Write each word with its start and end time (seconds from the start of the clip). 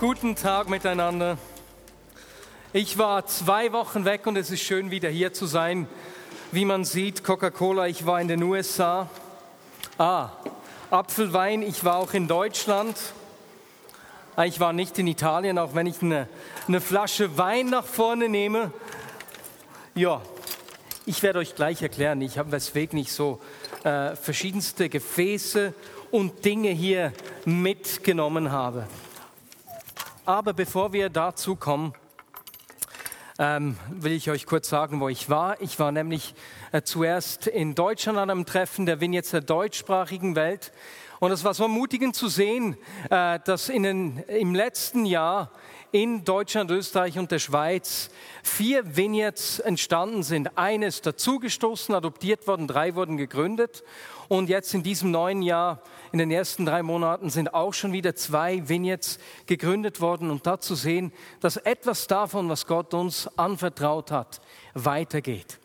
Guten 0.00 0.34
Tag 0.34 0.70
miteinander. 0.70 1.36
Ich 2.72 2.96
war 2.96 3.26
zwei 3.26 3.70
Wochen 3.74 4.06
weg 4.06 4.26
und 4.26 4.38
es 4.38 4.50
ist 4.50 4.62
schön 4.62 4.90
wieder 4.90 5.10
hier 5.10 5.34
zu 5.34 5.44
sein. 5.44 5.86
Wie 6.52 6.64
man 6.64 6.86
sieht, 6.86 7.22
Coca-Cola, 7.22 7.86
ich 7.86 8.06
war 8.06 8.18
in 8.18 8.26
den 8.26 8.42
USA. 8.42 9.10
Ah, 9.98 10.30
Apfelwein, 10.90 11.60
ich 11.60 11.84
war 11.84 11.96
auch 11.96 12.14
in 12.14 12.28
Deutschland. 12.28 12.96
Ah, 14.36 14.46
ich 14.46 14.58
war 14.58 14.72
nicht 14.72 14.98
in 14.98 15.06
Italien, 15.06 15.58
auch 15.58 15.74
wenn 15.74 15.86
ich 15.86 16.00
eine, 16.00 16.28
eine 16.66 16.80
Flasche 16.80 17.36
Wein 17.36 17.66
nach 17.66 17.84
vorne 17.84 18.30
nehme. 18.30 18.72
Ja, 19.94 20.22
ich 21.04 21.22
werde 21.22 21.40
euch 21.40 21.54
gleich 21.54 21.82
erklären, 21.82 22.22
ich 22.22 22.38
habe 22.38 22.52
weswegen 22.52 22.98
ich 22.98 23.12
so 23.12 23.38
äh, 23.84 24.16
verschiedenste 24.16 24.88
Gefäße 24.88 25.74
und 26.10 26.42
Dinge 26.46 26.70
hier 26.70 27.12
mitgenommen 27.44 28.50
habe. 28.50 28.86
Aber 30.30 30.52
bevor 30.52 30.92
wir 30.92 31.10
dazu 31.10 31.56
kommen, 31.56 31.92
ähm, 33.40 33.76
will 33.90 34.12
ich 34.12 34.30
euch 34.30 34.46
kurz 34.46 34.68
sagen, 34.68 35.00
wo 35.00 35.08
ich 35.08 35.28
war. 35.28 35.60
Ich 35.60 35.80
war 35.80 35.90
nämlich 35.90 36.36
äh, 36.70 36.82
zuerst 36.82 37.48
in 37.48 37.74
Deutschland 37.74 38.16
an 38.16 38.30
einem 38.30 38.46
Treffen 38.46 38.86
der 38.86 39.00
Vignettes 39.00 39.32
der 39.32 39.40
deutschsprachigen 39.40 40.36
Welt. 40.36 40.70
Und 41.18 41.32
es 41.32 41.42
war 41.42 41.52
so 41.52 41.64
ermutigend 41.64 42.14
zu 42.14 42.28
sehen, 42.28 42.76
äh, 43.10 43.40
dass 43.44 43.68
in 43.68 43.82
den, 43.82 44.18
im 44.28 44.54
letzten 44.54 45.04
Jahr 45.04 45.50
in 45.92 46.24
Deutschland, 46.24 46.70
Österreich 46.70 47.18
und 47.18 47.30
der 47.30 47.38
Schweiz 47.38 48.10
vier 48.42 48.96
Vignettes 48.96 49.58
entstanden 49.58 50.22
sind. 50.22 50.56
Eines 50.58 51.02
dazugestoßen, 51.02 51.94
adoptiert 51.94 52.46
worden, 52.46 52.66
drei 52.66 52.94
wurden 52.94 53.16
gegründet. 53.16 53.84
Und 54.28 54.48
jetzt 54.48 54.74
in 54.74 54.82
diesem 54.82 55.10
neuen 55.10 55.42
Jahr, 55.42 55.82
in 56.12 56.18
den 56.18 56.30
ersten 56.30 56.64
drei 56.64 56.82
Monaten, 56.82 57.30
sind 57.30 57.54
auch 57.54 57.74
schon 57.74 57.92
wieder 57.92 58.14
zwei 58.14 58.68
Vignettes 58.68 59.18
gegründet 59.46 60.00
worden. 60.00 60.30
Und 60.30 60.46
da 60.46 60.60
zu 60.60 60.74
sehen, 60.74 61.12
dass 61.40 61.56
etwas 61.56 62.06
davon, 62.06 62.48
was 62.48 62.66
Gott 62.66 62.94
uns 62.94 63.28
anvertraut 63.36 64.10
hat, 64.10 64.40
weitergeht. 64.74 65.59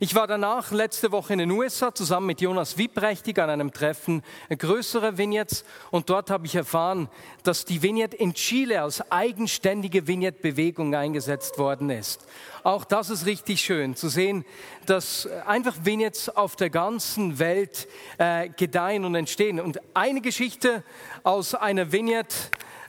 Ich 0.00 0.14
war 0.14 0.28
danach 0.28 0.70
letzte 0.70 1.10
Woche 1.10 1.32
in 1.32 1.40
den 1.40 1.50
USA 1.50 1.92
zusammen 1.92 2.28
mit 2.28 2.40
Jonas 2.40 2.78
Wieprechtig 2.78 3.36
an 3.40 3.50
einem 3.50 3.72
Treffen 3.72 4.22
größerer 4.48 5.18
Vignettes 5.18 5.64
und 5.90 6.08
dort 6.08 6.30
habe 6.30 6.46
ich 6.46 6.54
erfahren, 6.54 7.08
dass 7.42 7.64
die 7.64 7.82
Vignette 7.82 8.16
in 8.16 8.32
Chile 8.32 8.80
als 8.80 9.10
eigenständige 9.10 10.06
Vignette-Bewegung 10.06 10.94
eingesetzt 10.94 11.58
worden 11.58 11.90
ist. 11.90 12.24
Auch 12.62 12.84
das 12.84 13.10
ist 13.10 13.26
richtig 13.26 13.60
schön 13.60 13.96
zu 13.96 14.08
sehen, 14.08 14.44
dass 14.86 15.26
einfach 15.46 15.74
Vignettes 15.82 16.28
auf 16.28 16.54
der 16.54 16.70
ganzen 16.70 17.40
Welt 17.40 17.88
äh, 18.18 18.50
gedeihen 18.50 19.04
und 19.04 19.16
entstehen. 19.16 19.58
Und 19.58 19.80
eine 19.94 20.20
Geschichte 20.20 20.84
aus 21.24 21.56
einer 21.56 21.90
Vignette 21.90 22.36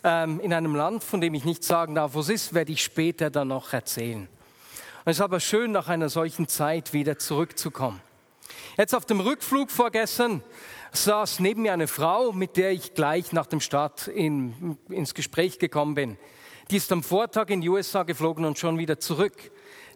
ähm, 0.04 0.40
in 0.42 0.54
einem 0.54 0.76
Land, 0.76 1.04
von 1.04 1.22
dem 1.22 1.34
ich 1.34 1.44
nicht 1.44 1.64
sagen 1.64 1.96
darf, 1.96 2.14
wo 2.14 2.20
es 2.20 2.30
ist, 2.30 2.54
werde 2.54 2.72
ich 2.72 2.84
später 2.84 3.32
dann 3.32 3.48
noch 3.48 3.74
erzählen. 3.74 4.28
Es 5.10 5.18
ist 5.18 5.22
aber 5.22 5.40
schön, 5.40 5.72
nach 5.72 5.88
einer 5.88 6.08
solchen 6.08 6.48
Zeit 6.48 6.94
wieder 6.94 7.18
zurückzukommen. 7.18 8.00
Jetzt 8.78 8.94
auf 8.94 9.08
dem 9.08 9.20
Rückflug 9.20 9.72
vorgestern 9.72 10.44
saß 10.92 11.40
neben 11.40 11.64
mir 11.64 11.74
eine 11.74 11.88
Frau, 11.88 12.32
mit 12.32 12.58
der 12.58 12.74
ich 12.74 12.94
gleich 12.94 13.32
nach 13.32 13.48
dem 13.48 13.60
Start 13.60 14.08
in, 14.08 14.78
ins 14.88 15.16
Gespräch 15.16 15.58
gekommen 15.58 15.96
bin. 15.96 16.20
Die 16.70 16.78
ist 16.78 16.92
am 16.92 17.02
Vortag 17.02 17.48
in 17.48 17.62
die 17.62 17.70
USA 17.70 18.04
geflogen 18.04 18.46
und 18.46 18.60
schon 18.60 18.78
wieder 18.78 19.00
zurück. 19.00 19.34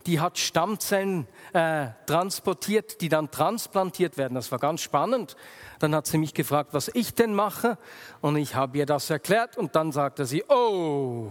Die 0.07 0.19
hat 0.19 0.39
Stammzellen 0.39 1.27
äh, 1.53 1.89
transportiert, 2.07 2.99
die 2.99 3.09
dann 3.09 3.29
transplantiert 3.29 4.17
werden. 4.17 4.33
Das 4.33 4.51
war 4.51 4.57
ganz 4.57 4.81
spannend. 4.81 5.35
Dann 5.77 5.93
hat 5.93 6.07
sie 6.07 6.17
mich 6.17 6.33
gefragt, 6.33 6.73
was 6.73 6.89
ich 6.91 7.13
denn 7.13 7.35
mache. 7.35 7.77
Und 8.21 8.35
ich 8.35 8.55
habe 8.55 8.79
ihr 8.79 8.87
das 8.87 9.11
erklärt. 9.11 9.59
Und 9.59 9.75
dann 9.75 9.91
sagte 9.91 10.25
sie, 10.25 10.43
oh. 10.49 11.29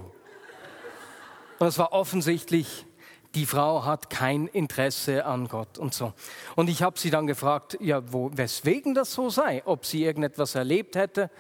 Und 1.59 1.67
es 1.67 1.79
war 1.79 1.93
offensichtlich 1.93 2.87
die 3.35 3.47
Frau 3.47 3.85
hat 3.85 4.11
kein 4.11 4.47
Interesse 4.47 5.25
an 5.25 5.49
Gott 5.49 5.79
und 5.79 5.95
so. 5.95 6.13
Und 6.55 6.69
ich 6.69 6.83
habe 6.83 6.99
sie 6.99 7.11
dann 7.11 7.27
gefragt, 7.27 7.79
ja, 7.81 8.03
wo, 8.13 8.31
weswegen 8.35 8.95
das 8.95 9.13
so 9.13 9.31
sei, 9.31 9.63
ob 9.65 9.87
sie 9.87 10.05
irgendetwas 10.05 10.55
erlebt 10.55 10.97
hätte. 10.97 11.31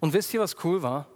Und 0.00 0.12
wisst 0.12 0.32
ihr, 0.34 0.40
was 0.40 0.56
cool 0.64 0.82
war? 0.82 1.06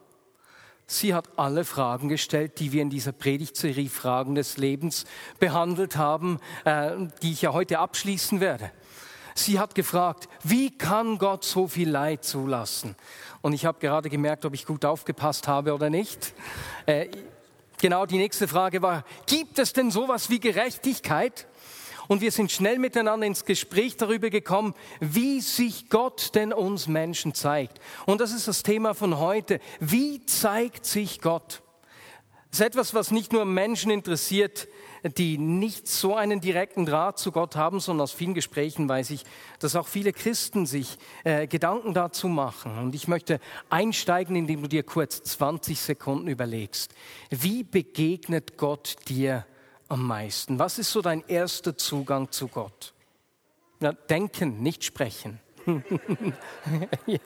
Sie 0.88 1.14
hat 1.14 1.28
alle 1.36 1.64
Fragen 1.64 2.08
gestellt, 2.08 2.60
die 2.60 2.72
wir 2.72 2.82
in 2.82 2.90
dieser 2.90 3.12
Predigtserie 3.12 3.88
Fragen 3.88 4.36
des 4.36 4.56
Lebens 4.56 5.04
behandelt 5.40 5.96
haben, 5.96 6.38
äh, 6.64 6.92
die 7.22 7.32
ich 7.32 7.42
ja 7.42 7.52
heute 7.52 7.80
abschließen 7.80 8.40
werde. 8.40 8.70
Sie 9.34 9.58
hat 9.58 9.74
gefragt, 9.74 10.28
wie 10.44 10.76
kann 10.76 11.18
Gott 11.18 11.44
so 11.44 11.68
viel 11.68 11.90
Leid 11.90 12.24
zulassen? 12.24 12.94
Und 13.42 13.52
ich 13.52 13.66
habe 13.66 13.78
gerade 13.80 14.08
gemerkt, 14.08 14.44
ob 14.44 14.54
ich 14.54 14.64
gut 14.64 14.84
aufgepasst 14.84 15.46
habe 15.46 15.74
oder 15.74 15.90
nicht. 15.90 16.32
Äh, 16.86 17.08
Genau, 17.78 18.06
die 18.06 18.18
nächste 18.18 18.48
Frage 18.48 18.82
war, 18.82 19.04
gibt 19.26 19.58
es 19.58 19.72
denn 19.72 19.90
sowas 19.90 20.30
wie 20.30 20.40
Gerechtigkeit? 20.40 21.46
Und 22.08 22.20
wir 22.20 22.30
sind 22.30 22.52
schnell 22.52 22.78
miteinander 22.78 23.26
ins 23.26 23.44
Gespräch 23.44 23.96
darüber 23.96 24.30
gekommen, 24.30 24.74
wie 25.00 25.40
sich 25.40 25.88
Gott 25.88 26.34
denn 26.34 26.52
uns 26.52 26.86
Menschen 26.86 27.34
zeigt. 27.34 27.80
Und 28.06 28.20
das 28.20 28.32
ist 28.32 28.48
das 28.48 28.62
Thema 28.62 28.94
von 28.94 29.18
heute. 29.18 29.60
Wie 29.80 30.24
zeigt 30.24 30.86
sich 30.86 31.20
Gott? 31.20 31.62
Das 32.50 32.60
ist 32.60 32.66
etwas, 32.66 32.94
was 32.94 33.10
nicht 33.10 33.32
nur 33.32 33.44
Menschen 33.44 33.90
interessiert, 33.90 34.68
die 35.10 35.38
nicht 35.38 35.88
so 35.88 36.14
einen 36.14 36.40
direkten 36.40 36.86
Draht 36.86 37.18
zu 37.18 37.32
Gott 37.32 37.56
haben, 37.56 37.80
sondern 37.80 38.04
aus 38.04 38.12
vielen 38.12 38.34
Gesprächen 38.34 38.88
weiß 38.88 39.10
ich, 39.10 39.24
dass 39.58 39.76
auch 39.76 39.86
viele 39.86 40.12
Christen 40.12 40.66
sich 40.66 40.98
äh, 41.24 41.46
Gedanken 41.46 41.94
dazu 41.94 42.28
machen. 42.28 42.78
Und 42.78 42.94
ich 42.94 43.08
möchte 43.08 43.40
einsteigen, 43.70 44.36
indem 44.36 44.62
du 44.62 44.68
dir 44.68 44.82
kurz 44.82 45.22
20 45.22 45.80
Sekunden 45.80 46.28
überlegst. 46.28 46.94
Wie 47.30 47.62
begegnet 47.62 48.56
Gott 48.56 48.96
dir 49.08 49.46
am 49.88 50.06
meisten? 50.06 50.58
Was 50.58 50.78
ist 50.78 50.92
so 50.92 51.02
dein 51.02 51.24
erster 51.26 51.76
Zugang 51.76 52.30
zu 52.30 52.48
Gott? 52.48 52.94
Ja, 53.80 53.92
denken, 53.92 54.62
nicht 54.62 54.84
sprechen. 54.84 55.40
ja, 57.06 57.18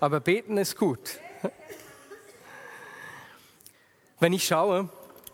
aber 0.00 0.20
beten 0.20 0.56
ist 0.56 0.76
gut. 0.76 1.18
Wenn 4.20 4.32
ich 4.32 4.46
schaue, 4.46 4.88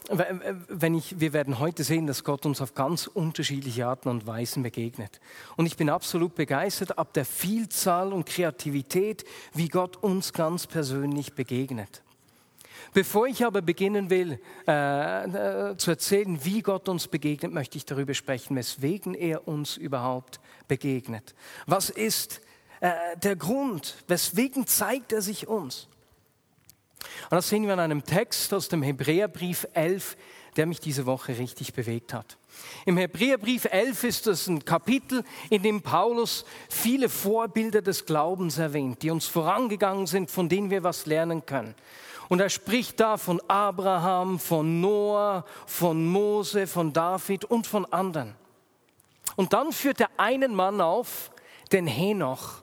wenn 0.08 0.94
ich, 0.94 1.20
wir 1.20 1.32
werden 1.32 1.58
heute 1.58 1.84
sehen, 1.84 2.06
dass 2.06 2.24
Gott 2.24 2.46
uns 2.46 2.60
auf 2.60 2.74
ganz 2.74 3.06
unterschiedliche 3.06 3.86
Arten 3.86 4.08
und 4.08 4.26
Weisen 4.26 4.62
begegnet. 4.62 5.20
Und 5.56 5.66
ich 5.66 5.76
bin 5.76 5.90
absolut 5.90 6.34
begeistert 6.34 6.98
ab 6.98 7.12
der 7.12 7.24
Vielzahl 7.24 8.12
und 8.12 8.24
Kreativität, 8.24 9.24
wie 9.52 9.68
Gott 9.68 9.96
uns 9.98 10.32
ganz 10.32 10.66
persönlich 10.66 11.34
begegnet. 11.34 12.02
Bevor 12.94 13.26
ich 13.26 13.44
aber 13.44 13.60
beginnen 13.60 14.08
will 14.08 14.40
äh, 14.66 15.70
äh, 15.70 15.76
zu 15.76 15.90
erzählen, 15.90 16.42
wie 16.42 16.62
Gott 16.62 16.88
uns 16.88 17.06
begegnet, 17.06 17.52
möchte 17.52 17.76
ich 17.76 17.84
darüber 17.84 18.14
sprechen, 18.14 18.56
weswegen 18.56 19.14
er 19.14 19.46
uns 19.46 19.76
überhaupt 19.76 20.40
begegnet. 20.68 21.34
Was 21.66 21.90
ist 21.90 22.40
äh, 22.80 22.90
der 23.22 23.36
Grund? 23.36 23.96
Weswegen 24.06 24.66
zeigt 24.66 25.12
er 25.12 25.20
sich 25.20 25.48
uns? 25.48 25.88
Und 27.30 27.36
das 27.36 27.48
sehen 27.48 27.66
wir 27.66 27.74
in 27.74 27.80
einem 27.80 28.04
Text 28.04 28.52
aus 28.54 28.68
dem 28.68 28.82
Hebräerbrief 28.82 29.66
11, 29.74 30.16
der 30.56 30.66
mich 30.66 30.80
diese 30.80 31.06
Woche 31.06 31.38
richtig 31.38 31.72
bewegt 31.72 32.12
hat. 32.12 32.36
Im 32.84 32.96
Hebräerbrief 32.96 33.66
11 33.66 34.04
ist 34.04 34.26
es 34.26 34.46
ein 34.48 34.64
Kapitel, 34.64 35.22
in 35.50 35.62
dem 35.62 35.82
Paulus 35.82 36.44
viele 36.68 37.08
Vorbilder 37.08 37.82
des 37.82 38.06
Glaubens 38.06 38.58
erwähnt, 38.58 39.02
die 39.02 39.10
uns 39.10 39.26
vorangegangen 39.26 40.06
sind, 40.06 40.30
von 40.30 40.48
denen 40.48 40.70
wir 40.70 40.82
was 40.82 41.06
lernen 41.06 41.46
können. 41.46 41.74
Und 42.28 42.40
er 42.40 42.50
spricht 42.50 43.00
da 43.00 43.16
von 43.16 43.40
Abraham, 43.48 44.38
von 44.38 44.80
Noah, 44.80 45.44
von 45.66 46.06
Mose, 46.06 46.66
von 46.66 46.92
David 46.92 47.44
und 47.44 47.66
von 47.66 47.86
anderen. 47.86 48.34
Und 49.36 49.52
dann 49.52 49.72
führt 49.72 50.00
er 50.00 50.10
einen 50.16 50.54
Mann 50.54 50.80
auf, 50.80 51.30
den 51.72 51.86
Henoch, 51.86 52.62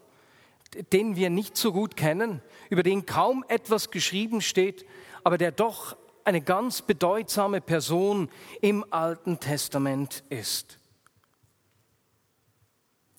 den 0.91 1.15
wir 1.15 1.29
nicht 1.29 1.57
so 1.57 1.71
gut 1.71 1.95
kennen, 1.95 2.41
über 2.69 2.83
den 2.83 3.05
kaum 3.05 3.43
etwas 3.47 3.91
geschrieben 3.91 4.41
steht, 4.41 4.85
aber 5.23 5.37
der 5.37 5.51
doch 5.51 5.95
eine 6.23 6.41
ganz 6.41 6.81
bedeutsame 6.81 7.61
Person 7.61 8.29
im 8.61 8.85
Alten 8.91 9.39
Testament 9.39 10.23
ist. 10.29 10.79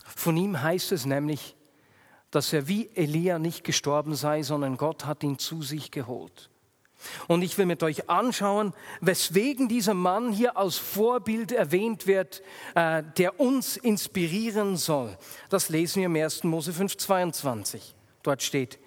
Von 0.05 0.37
ihm 0.37 0.61
heißt 0.61 0.93
es 0.93 1.07
nämlich, 1.07 1.57
dass 2.31 2.53
er 2.53 2.69
wie 2.69 2.91
Elia 2.95 3.39
nicht 3.39 3.65
gestorben 3.65 4.15
sei, 4.15 4.43
sondern 4.43 4.77
Gott 4.77 5.07
hat 5.07 5.23
ihn 5.23 5.39
zu 5.39 5.63
sich 5.63 5.91
geholt. 5.91 6.51
Und 7.29 7.43
ich 7.43 7.57
will 7.59 7.67
mit 7.67 7.83
euch 7.83 8.09
anschauen, 8.09 8.73
weswegen 9.01 9.69
dieser 9.69 9.95
Mann 9.95 10.33
hier 10.33 10.57
als 10.57 10.77
Vorbild 10.77 11.53
erwähnt 11.53 12.07
wird, 12.07 12.43
äh, 12.75 13.03
der 13.17 13.41
uns 13.41 13.77
inspirieren 13.77 14.77
soll. 14.77 15.17
Das 15.49 15.69
lesen 15.69 16.01
wir 16.01 16.07
im 16.07 16.17
1. 16.17 16.45
Mose 16.45 16.73
5, 16.73 16.97
22. 16.97 17.95
Dort 18.23 18.43
steht, 18.43 18.79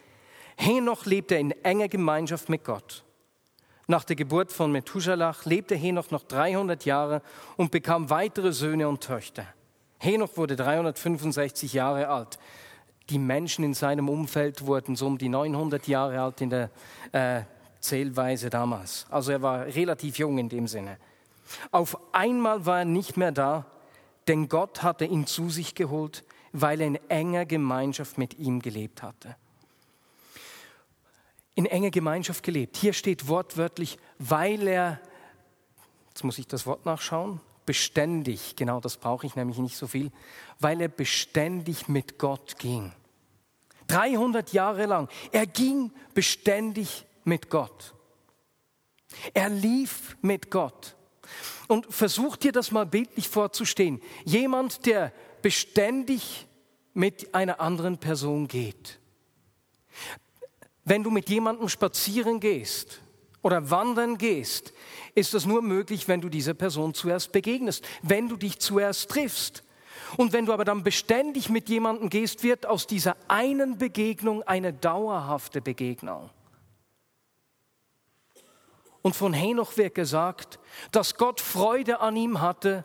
Henoch 0.58 1.06
lebte 1.06 1.36
in 1.36 1.52
enger 1.64 1.88
Gemeinschaft 1.88 2.50
mit 2.50 2.66
Gott. 2.66 3.04
Nach 3.88 4.04
der 4.04 4.16
Geburt 4.16 4.52
von 4.52 4.72
Methuselah 4.72 5.36
lebte 5.46 5.76
Henoch 5.76 6.12
noch 6.12 6.24
300 6.24 6.86
Jahre 6.86 7.22
und 7.58 7.72
bekam 7.72 8.10
weitere 8.10 8.52
Söhne 8.52 8.88
und 8.88 9.02
Töchter. 9.02 9.48
Henoch 9.98 10.38
wurde 10.38 10.56
365 10.56 11.74
Jahre 11.74 12.08
alt. 12.10 12.38
Die 13.10 13.18
Menschen 13.18 13.66
in 13.66 13.74
seinem 13.74 14.08
Umfeld 14.08 14.66
wurden 14.66 14.96
so 14.96 15.08
um 15.08 15.18
die 15.18 15.30
900 15.30 15.88
Jahre 15.88 16.22
alt 16.22 16.42
in 16.42 16.52
der 16.52 16.70
äh, 17.12 17.42
Zählweise 17.80 18.50
damals. 18.50 19.06
Also 19.10 19.32
er 19.32 19.42
war 19.42 19.66
relativ 19.66 20.18
jung 20.18 20.38
in 20.38 20.50
dem 20.50 20.68
Sinne. 20.68 20.98
Auf 21.72 21.98
einmal 22.14 22.66
war 22.66 22.80
er 22.80 22.86
nicht 22.86 23.18
mehr 23.18 23.32
da, 23.32 23.66
denn 24.28 24.50
Gott 24.50 24.84
hatte 24.84 25.06
ihn 25.06 25.26
zu 25.26 25.50
sich 25.50 25.76
geholt, 25.76 26.24
weil 26.52 26.82
er 26.82 26.88
in 26.88 27.10
enger 27.10 27.46
Gemeinschaft 27.46 28.18
mit 28.18 28.38
ihm 28.38 28.62
gelebt 28.62 29.02
hatte. 29.02 29.36
In 31.56 31.66
enger 31.66 31.92
Gemeinschaft 31.92 32.44
gelebt. 32.44 32.78
Hier 32.78 32.94
steht 32.94 33.28
wortwörtlich, 33.28 33.98
weil 34.18 34.68
er, 34.68 35.00
jetzt 36.10 36.24
muss 36.24 36.38
ich 36.38 36.48
das 36.48 36.66
Wort 36.66 36.86
nachschauen, 36.86 37.42
beständig, 37.66 38.56
genau 38.56 38.80
das 38.80 38.98
brauche 38.98 39.28
ich 39.28 39.36
nämlich 39.36 39.58
nicht 39.58 39.76
so 39.76 39.88
viel, 39.88 40.12
weil 40.60 40.82
er 40.82 40.88
beständig 40.88 41.88
mit 41.88 42.18
Gott 42.18 42.58
ging. 42.58 42.94
300 43.88 44.54
Jahre 44.54 44.86
lang. 44.86 45.10
Er 45.32 45.46
ging 45.46 45.92
beständig 46.14 47.06
mit 47.30 47.50
Gott. 47.50 47.94
Er 49.34 49.50
lief 49.50 50.18
mit 50.22 50.52
Gott. 50.52 50.96
Und 51.68 51.86
versuch 51.94 52.36
dir 52.36 52.52
das 52.52 52.72
mal 52.72 52.86
bildlich 52.86 53.30
vorzustehen. 53.30 54.02
Jemand, 54.26 54.86
der 54.86 55.14
beständig 55.42 56.48
mit 56.94 57.34
einer 57.34 57.60
anderen 57.60 57.98
Person 58.00 58.48
geht. 58.48 59.00
Wenn 60.84 61.04
du 61.04 61.12
mit 61.12 61.30
jemandem 61.30 61.70
spazieren 61.70 62.40
gehst 62.40 63.02
oder 63.44 63.70
wandern 63.70 64.18
gehst, 64.18 64.74
ist 65.14 65.34
das 65.36 65.46
nur 65.46 65.62
möglich, 65.62 66.08
wenn 66.08 66.22
du 66.22 66.30
dieser 66.30 66.56
Person 66.56 66.94
zuerst 66.96 67.32
begegnest, 67.32 67.86
wenn 68.02 68.28
du 68.28 68.36
dich 68.36 68.58
zuerst 68.60 69.10
triffst. 69.10 69.64
Und 70.18 70.34
wenn 70.34 70.48
du 70.48 70.54
aber 70.54 70.66
dann 70.66 70.84
beständig 70.84 71.50
mit 71.50 71.70
jemandem 71.70 72.10
gehst, 72.10 72.42
wird 72.42 72.66
aus 72.66 72.88
dieser 72.88 73.16
einen 73.28 73.78
Begegnung 73.78 74.42
eine 74.44 74.74
dauerhafte 74.74 75.62
Begegnung. 75.62 76.32
Und 79.02 79.16
von 79.16 79.34
Henoch 79.34 79.78
wird 79.78 79.96
gesagt, 79.96 80.60
dass 80.92 81.16
Gott 81.16 81.40
Freude 81.40 82.02
an 82.02 82.16
ihm 82.16 82.42
hatte, 82.42 82.84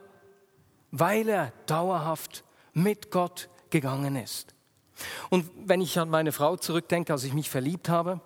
weil 0.90 1.28
er 1.28 1.52
dauerhaft 1.66 2.44
mit 2.72 3.10
Gott 3.10 3.48
gegangen 3.70 4.16
ist. 4.16 4.54
Und 5.28 5.50
wenn 5.64 5.80
ich 5.80 5.98
an 5.98 6.08
meine 6.08 6.32
Frau 6.32 6.56
zurückdenke, 6.56 7.12
als 7.12 7.24
ich 7.24 7.32
mich 7.32 7.50
verliebt 7.50 7.88
habe, 7.88 8.20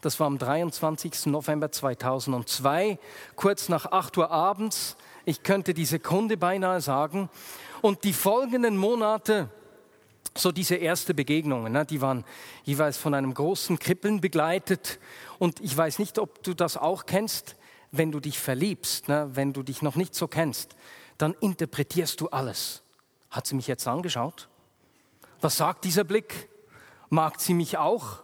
das 0.00 0.20
war 0.20 0.26
am 0.26 0.38
23. 0.38 1.26
November 1.26 1.70
2002, 1.70 2.98
kurz 3.36 3.68
nach 3.68 3.86
8 3.86 4.18
Uhr 4.18 4.30
abends, 4.30 4.96
ich 5.24 5.42
könnte 5.42 5.72
die 5.72 5.86
Sekunde 5.86 6.36
beinahe 6.36 6.80
sagen, 6.80 7.30
und 7.80 8.04
die 8.04 8.12
folgenden 8.12 8.76
Monate, 8.76 9.48
so 10.36 10.52
diese 10.52 10.74
erste 10.74 11.14
Begegnungen, 11.14 11.72
ne, 11.72 11.84
die 11.84 12.00
waren 12.00 12.24
jeweils 12.64 12.96
von 12.96 13.14
einem 13.14 13.34
großen 13.34 13.78
Kribbeln 13.78 14.20
begleitet. 14.20 14.98
Und 15.38 15.60
ich 15.60 15.76
weiß 15.76 15.98
nicht, 15.98 16.18
ob 16.18 16.42
du 16.42 16.54
das 16.54 16.76
auch 16.76 17.06
kennst, 17.06 17.56
wenn 17.92 18.10
du 18.10 18.20
dich 18.20 18.38
verliebst, 18.38 19.08
ne, 19.08 19.30
wenn 19.32 19.52
du 19.52 19.62
dich 19.62 19.82
noch 19.82 19.94
nicht 19.94 20.14
so 20.14 20.26
kennst, 20.26 20.74
dann 21.18 21.34
interpretierst 21.40 22.20
du 22.20 22.28
alles. 22.28 22.82
Hat 23.30 23.46
sie 23.46 23.54
mich 23.54 23.68
jetzt 23.68 23.86
angeschaut? 23.86 24.48
Was 25.40 25.56
sagt 25.56 25.84
dieser 25.84 26.04
Blick? 26.04 26.48
Mag 27.10 27.40
sie 27.40 27.54
mich 27.54 27.78
auch? 27.78 28.22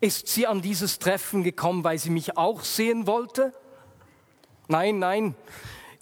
Ist 0.00 0.28
sie 0.28 0.46
an 0.46 0.62
dieses 0.62 0.98
Treffen 0.98 1.42
gekommen, 1.42 1.84
weil 1.84 1.98
sie 1.98 2.10
mich 2.10 2.38
auch 2.38 2.62
sehen 2.62 3.06
wollte? 3.06 3.52
Nein, 4.68 4.98
nein, 4.98 5.36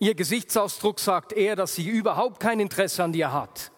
Ihr 0.02 0.16
Gesichtsausdruck 0.16 0.98
sagt 0.98 1.32
eher, 1.32 1.54
dass 1.54 1.76
sie 1.76 1.88
überhaupt 1.88 2.40
kein 2.40 2.58
Interesse 2.58 3.04
an 3.04 3.12
dir 3.12 3.32
hat. 3.32 3.71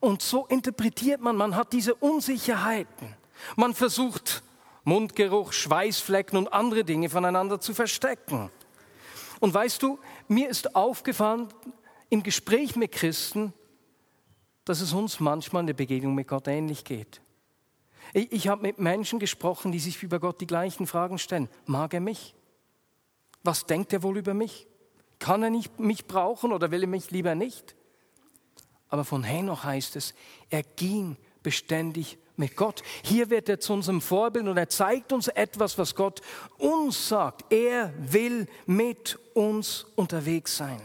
Und 0.00 0.22
so 0.22 0.46
interpretiert 0.46 1.20
man, 1.20 1.36
man 1.36 1.56
hat 1.56 1.72
diese 1.72 1.94
Unsicherheiten. 1.94 3.14
Man 3.56 3.74
versucht 3.74 4.42
Mundgeruch, 4.84 5.52
Schweißflecken 5.52 6.38
und 6.38 6.52
andere 6.52 6.84
Dinge 6.84 7.08
voneinander 7.10 7.60
zu 7.60 7.74
verstecken. 7.74 8.50
Und 9.40 9.52
weißt 9.52 9.82
du, 9.82 9.98
mir 10.28 10.48
ist 10.48 10.74
aufgefallen 10.74 11.48
im 12.08 12.22
Gespräch 12.22 12.76
mit 12.76 12.92
Christen, 12.92 13.52
dass 14.64 14.80
es 14.80 14.92
uns 14.92 15.20
manchmal 15.20 15.60
in 15.60 15.66
der 15.68 15.74
Begegnung 15.74 16.14
mit 16.14 16.28
Gott 16.28 16.48
ähnlich 16.48 16.84
geht. 16.84 17.20
Ich, 18.12 18.32
ich 18.32 18.48
habe 18.48 18.62
mit 18.62 18.78
Menschen 18.78 19.18
gesprochen, 19.18 19.72
die 19.72 19.78
sich 19.78 20.02
über 20.02 20.18
Gott 20.18 20.40
die 20.40 20.46
gleichen 20.46 20.86
Fragen 20.86 21.18
stellen. 21.18 21.48
Mag 21.66 21.94
er 21.94 22.00
mich? 22.00 22.34
Was 23.42 23.66
denkt 23.66 23.92
er 23.92 24.02
wohl 24.02 24.18
über 24.18 24.34
mich? 24.34 24.66
Kann 25.18 25.42
er 25.42 25.50
nicht 25.50 25.78
mich 25.78 26.06
brauchen 26.06 26.52
oder 26.52 26.70
will 26.70 26.82
er 26.82 26.88
mich 26.88 27.10
lieber 27.10 27.34
nicht? 27.34 27.75
Aber 28.88 29.04
von 29.04 29.22
Henoch 29.24 29.64
heißt 29.64 29.96
es, 29.96 30.14
er 30.50 30.62
ging 30.62 31.16
beständig 31.42 32.18
mit 32.36 32.56
Gott. 32.56 32.82
Hier 33.02 33.30
wird 33.30 33.48
er 33.48 33.60
zu 33.60 33.72
unserem 33.72 34.00
Vorbild 34.00 34.46
und 34.46 34.56
er 34.56 34.68
zeigt 34.68 35.12
uns 35.12 35.28
etwas, 35.28 35.78
was 35.78 35.94
Gott 35.94 36.20
uns 36.58 37.08
sagt. 37.08 37.52
Er 37.52 37.92
will 37.98 38.46
mit 38.66 39.18
uns 39.34 39.84
unterwegs 39.96 40.56
sein. 40.56 40.80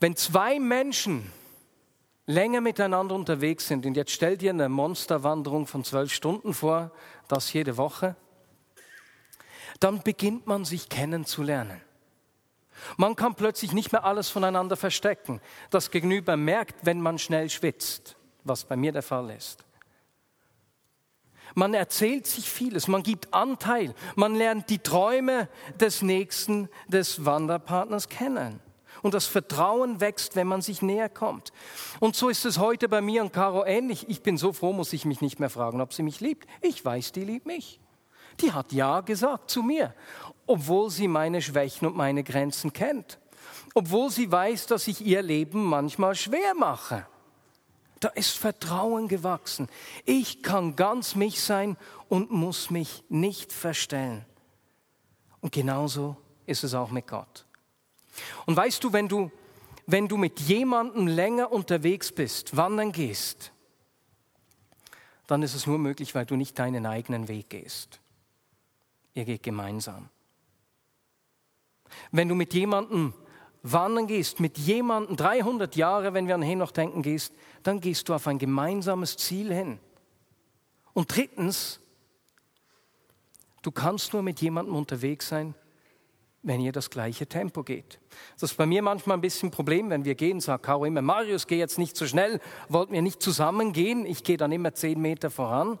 Wenn 0.00 0.16
zwei 0.16 0.60
Menschen 0.60 1.32
länger 2.26 2.60
miteinander 2.60 3.14
unterwegs 3.14 3.68
sind, 3.68 3.86
und 3.86 3.96
jetzt 3.96 4.12
stell 4.12 4.36
dir 4.36 4.50
eine 4.50 4.68
Monsterwanderung 4.68 5.66
von 5.66 5.84
zwölf 5.84 6.12
Stunden 6.12 6.54
vor, 6.54 6.90
das 7.28 7.52
jede 7.52 7.76
Woche, 7.76 8.16
dann 9.80 10.02
beginnt 10.02 10.46
man 10.46 10.64
sich 10.64 10.88
kennenzulernen. 10.88 11.80
Man 12.96 13.16
kann 13.16 13.34
plötzlich 13.34 13.72
nicht 13.72 13.92
mehr 13.92 14.04
alles 14.04 14.28
voneinander 14.28 14.76
verstecken. 14.76 15.40
Das 15.70 15.90
Gegenüber 15.90 16.36
merkt, 16.36 16.84
wenn 16.86 17.00
man 17.00 17.18
schnell 17.18 17.50
schwitzt, 17.50 18.16
was 18.44 18.64
bei 18.64 18.76
mir 18.76 18.92
der 18.92 19.02
Fall 19.02 19.30
ist. 19.30 19.64
Man 21.54 21.72
erzählt 21.72 22.26
sich 22.26 22.50
vieles, 22.50 22.88
man 22.88 23.04
gibt 23.04 23.32
Anteil, 23.32 23.94
man 24.16 24.34
lernt 24.34 24.70
die 24.70 24.80
Träume 24.80 25.48
des 25.78 26.02
Nächsten, 26.02 26.68
des 26.88 27.24
Wanderpartners 27.24 28.08
kennen. 28.08 28.60
Und 29.02 29.14
das 29.14 29.26
Vertrauen 29.26 30.00
wächst, 30.00 30.34
wenn 30.34 30.46
man 30.46 30.62
sich 30.62 30.80
näher 30.80 31.08
kommt. 31.08 31.52
Und 32.00 32.16
so 32.16 32.28
ist 32.28 32.44
es 32.46 32.58
heute 32.58 32.88
bei 32.88 33.02
mir 33.02 33.22
und 33.22 33.32
Caro 33.32 33.64
ähnlich. 33.64 34.08
Ich 34.08 34.22
bin 34.22 34.38
so 34.38 34.52
froh, 34.52 34.72
muss 34.72 34.92
ich 34.94 35.04
mich 35.04 35.20
nicht 35.20 35.38
mehr 35.40 35.50
fragen, 35.50 35.80
ob 35.80 35.92
sie 35.92 36.02
mich 36.02 36.20
liebt. 36.20 36.48
Ich 36.62 36.82
weiß, 36.84 37.12
die 37.12 37.24
liebt 37.24 37.44
mich. 37.44 37.80
Die 38.40 38.52
hat 38.52 38.72
Ja 38.72 39.00
gesagt 39.00 39.50
zu 39.50 39.62
mir 39.62 39.94
obwohl 40.46 40.90
sie 40.90 41.08
meine 41.08 41.42
Schwächen 41.42 41.86
und 41.86 41.96
meine 41.96 42.22
Grenzen 42.22 42.72
kennt, 42.72 43.18
obwohl 43.74 44.10
sie 44.10 44.30
weiß, 44.30 44.66
dass 44.66 44.88
ich 44.88 45.04
ihr 45.04 45.22
Leben 45.22 45.64
manchmal 45.64 46.14
schwer 46.14 46.54
mache. 46.54 47.06
Da 48.00 48.08
ist 48.08 48.36
Vertrauen 48.36 49.08
gewachsen. 49.08 49.68
Ich 50.04 50.42
kann 50.42 50.76
ganz 50.76 51.14
mich 51.14 51.40
sein 51.40 51.76
und 52.08 52.30
muss 52.30 52.70
mich 52.70 53.02
nicht 53.08 53.52
verstellen. 53.52 54.24
Und 55.40 55.52
genauso 55.52 56.16
ist 56.46 56.64
es 56.64 56.74
auch 56.74 56.90
mit 56.90 57.06
Gott. 57.06 57.46
Und 58.46 58.56
weißt 58.56 58.84
du, 58.84 58.92
wenn 58.92 59.08
du, 59.08 59.30
wenn 59.86 60.08
du 60.08 60.16
mit 60.16 60.40
jemandem 60.40 61.06
länger 61.06 61.50
unterwegs 61.50 62.12
bist, 62.12 62.56
wandern 62.56 62.92
gehst, 62.92 63.52
dann 65.26 65.42
ist 65.42 65.54
es 65.54 65.66
nur 65.66 65.78
möglich, 65.78 66.14
weil 66.14 66.26
du 66.26 66.36
nicht 66.36 66.58
deinen 66.58 66.84
eigenen 66.84 67.28
Weg 67.28 67.48
gehst. 67.48 68.00
Ihr 69.14 69.24
geht 69.24 69.42
gemeinsam. 69.42 70.08
Wenn 72.10 72.28
du 72.28 72.34
mit 72.34 72.52
jemandem 72.54 73.14
wandern 73.62 74.06
gehst, 74.06 74.40
mit 74.40 74.58
jemandem 74.58 75.16
300 75.16 75.76
Jahre, 75.76 76.12
wenn 76.12 76.26
wir 76.26 76.34
an 76.34 76.42
Henoch 76.42 76.70
denken 76.70 77.02
gehst, 77.02 77.32
dann 77.62 77.80
gehst 77.80 78.08
du 78.08 78.14
auf 78.14 78.26
ein 78.26 78.38
gemeinsames 78.38 79.16
Ziel 79.16 79.52
hin. 79.52 79.78
Und 80.92 81.14
drittens, 81.14 81.80
du 83.62 83.70
kannst 83.70 84.12
nur 84.12 84.22
mit 84.22 84.40
jemandem 84.40 84.74
unterwegs 84.76 85.28
sein, 85.28 85.54
wenn 86.42 86.60
ihr 86.60 86.72
das 86.72 86.90
gleiche 86.90 87.26
Tempo 87.26 87.62
geht. 87.62 87.98
Das 88.34 88.50
ist 88.50 88.56
bei 88.56 88.66
mir 88.66 88.82
manchmal 88.82 89.16
ein 89.16 89.22
bisschen 89.22 89.48
ein 89.48 89.52
Problem, 89.52 89.88
wenn 89.88 90.04
wir 90.04 90.14
gehen, 90.14 90.40
sagt 90.40 90.64
Caro 90.64 90.84
immer, 90.84 91.00
Marius, 91.00 91.46
geh 91.46 91.58
jetzt 91.58 91.78
nicht 91.78 91.96
so 91.96 92.06
schnell, 92.06 92.40
wollten 92.68 92.92
wir 92.92 93.00
nicht 93.00 93.22
zusammen 93.22 93.72
gehen, 93.72 94.04
ich 94.04 94.24
gehe 94.24 94.36
dann 94.36 94.52
immer 94.52 94.74
zehn 94.74 95.00
Meter 95.00 95.30
voran. 95.30 95.78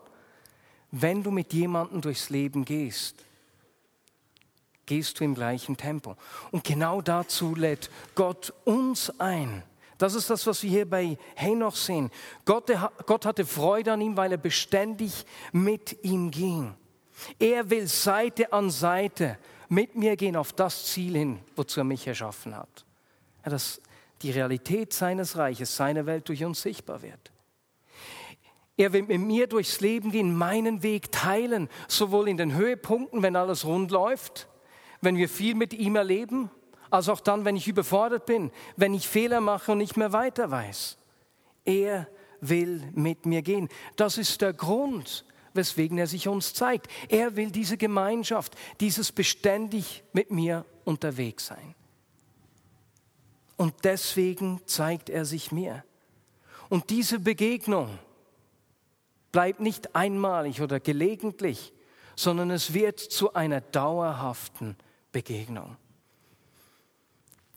Wenn 0.96 1.24
du 1.24 1.32
mit 1.32 1.52
jemandem 1.52 2.00
durchs 2.00 2.30
Leben 2.30 2.64
gehst, 2.64 3.16
gehst 4.86 5.18
du 5.18 5.24
im 5.24 5.34
gleichen 5.34 5.76
Tempo. 5.76 6.14
Und 6.52 6.62
genau 6.62 7.02
dazu 7.02 7.56
lädt 7.56 7.90
Gott 8.14 8.52
uns 8.64 9.12
ein. 9.18 9.64
Das 9.98 10.14
ist 10.14 10.30
das, 10.30 10.46
was 10.46 10.62
wir 10.62 10.70
hier 10.70 10.88
bei 10.88 11.18
Henoch 11.34 11.74
sehen. 11.74 12.12
Gott, 12.44 12.70
Gott 13.06 13.26
hatte 13.26 13.44
Freude 13.44 13.92
an 13.92 14.02
ihm, 14.02 14.16
weil 14.16 14.30
er 14.30 14.38
beständig 14.38 15.26
mit 15.50 16.04
ihm 16.04 16.30
ging. 16.30 16.74
Er 17.40 17.68
will 17.70 17.88
Seite 17.88 18.52
an 18.52 18.70
Seite 18.70 19.36
mit 19.68 19.96
mir 19.96 20.14
gehen 20.14 20.36
auf 20.36 20.52
das 20.52 20.86
Ziel 20.86 21.16
hin, 21.16 21.40
wozu 21.56 21.80
er 21.80 21.84
mich 21.84 22.06
erschaffen 22.06 22.56
hat. 22.56 22.84
Dass 23.42 23.80
die 24.22 24.30
Realität 24.30 24.92
seines 24.92 25.36
Reiches, 25.36 25.74
seiner 25.74 26.06
Welt 26.06 26.28
durch 26.28 26.44
uns 26.44 26.62
sichtbar 26.62 27.02
wird. 27.02 27.32
Er 28.76 28.92
will 28.92 29.02
mit 29.02 29.20
mir 29.20 29.46
durchs 29.46 29.80
Leben 29.80 30.10
gehen, 30.10 30.34
meinen 30.34 30.82
Weg 30.82 31.12
teilen, 31.12 31.68
sowohl 31.86 32.28
in 32.28 32.36
den 32.36 32.54
Höhepunkten, 32.54 33.22
wenn 33.22 33.36
alles 33.36 33.64
rund 33.64 33.90
läuft, 33.90 34.48
wenn 35.00 35.16
wir 35.16 35.28
viel 35.28 35.54
mit 35.54 35.72
ihm 35.72 35.94
erleben, 35.96 36.50
als 36.90 37.08
auch 37.08 37.20
dann, 37.20 37.44
wenn 37.44 37.56
ich 37.56 37.68
überfordert 37.68 38.26
bin, 38.26 38.50
wenn 38.76 38.94
ich 38.94 39.08
Fehler 39.08 39.40
mache 39.40 39.72
und 39.72 39.78
nicht 39.78 39.96
mehr 39.96 40.12
weiter 40.12 40.50
weiß. 40.50 40.98
Er 41.64 42.08
will 42.40 42.82
mit 42.94 43.26
mir 43.26 43.42
gehen. 43.42 43.68
Das 43.96 44.18
ist 44.18 44.40
der 44.40 44.52
Grund, 44.52 45.24
weswegen 45.54 45.98
er 45.98 46.06
sich 46.06 46.28
uns 46.28 46.52
zeigt. 46.52 46.88
Er 47.08 47.36
will 47.36 47.50
diese 47.50 47.76
Gemeinschaft, 47.76 48.54
dieses 48.80 49.12
beständig 49.12 50.02
mit 50.12 50.30
mir 50.30 50.64
unterwegs 50.84 51.46
sein. 51.46 51.74
Und 53.56 53.72
deswegen 53.84 54.60
zeigt 54.66 55.08
er 55.10 55.24
sich 55.24 55.52
mir. 55.52 55.84
Und 56.68 56.90
diese 56.90 57.20
Begegnung 57.20 57.98
bleibt 59.34 59.58
nicht 59.58 59.96
einmalig 59.96 60.62
oder 60.62 60.78
gelegentlich, 60.78 61.72
sondern 62.14 62.52
es 62.52 62.72
wird 62.72 63.00
zu 63.00 63.34
einer 63.34 63.60
dauerhaften 63.60 64.76
Begegnung. 65.10 65.76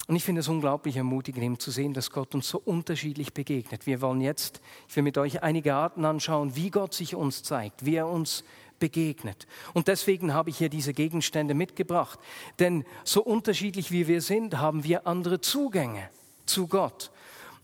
Und 0.07 0.15
ich 0.15 0.23
finde 0.23 0.41
es 0.41 0.47
unglaublich 0.47 0.97
ermutigend, 0.97 1.43
eben 1.43 1.59
zu 1.59 1.69
sehen, 1.69 1.93
dass 1.93 2.09
Gott 2.09 2.33
uns 2.33 2.49
so 2.49 2.57
unterschiedlich 2.57 3.31
begegnet. 3.31 3.85
Wir 3.85 4.01
wollen 4.01 4.21
jetzt, 4.21 4.59
ich 4.89 4.95
will 4.95 5.03
mit 5.03 5.19
euch 5.19 5.43
einige 5.43 5.75
Arten 5.75 6.03
anschauen, 6.03 6.55
wie 6.55 6.71
Gott 6.71 6.95
sich 6.95 7.13
uns 7.13 7.43
zeigt, 7.43 7.85
wie 7.85 7.97
er 7.97 8.07
uns 8.07 8.43
begegnet. 8.79 9.45
Und 9.75 9.87
deswegen 9.87 10.33
habe 10.33 10.49
ich 10.49 10.57
hier 10.57 10.69
diese 10.69 10.95
Gegenstände 10.95 11.53
mitgebracht. 11.53 12.19
Denn 12.57 12.85
so 13.03 13.21
unterschiedlich 13.21 13.91
wie 13.91 14.07
wir 14.07 14.23
sind, 14.23 14.57
haben 14.57 14.83
wir 14.83 15.05
andere 15.05 15.41
Zugänge 15.41 16.09
zu 16.47 16.65
Gott. 16.65 17.11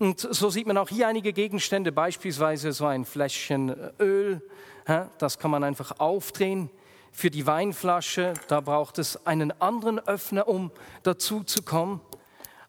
Und 0.04 0.20
so 0.20 0.50
sieht 0.50 0.68
man 0.68 0.76
auch 0.76 0.90
hier 0.90 1.08
einige 1.08 1.32
Gegenstände, 1.32 1.94
beispielsweise 1.94 2.74
so 2.74 2.86
ein 2.86 3.06
Fläschchen 3.06 3.74
Öl. 4.02 4.42
Das 5.18 5.40
kann 5.40 5.50
man 5.50 5.64
einfach 5.64 5.98
aufdrehen. 5.98 6.70
Für 7.14 7.32
die 7.32 7.48
Weinflasche, 7.48 8.34
da 8.50 8.60
braucht 8.60 9.00
es 9.00 9.26
einen 9.26 9.54
anderen 9.62 10.00
Öffner, 10.00 10.50
um 10.50 10.72
dazu 11.04 11.46
zu 11.46 11.64
kommen. 11.64 12.02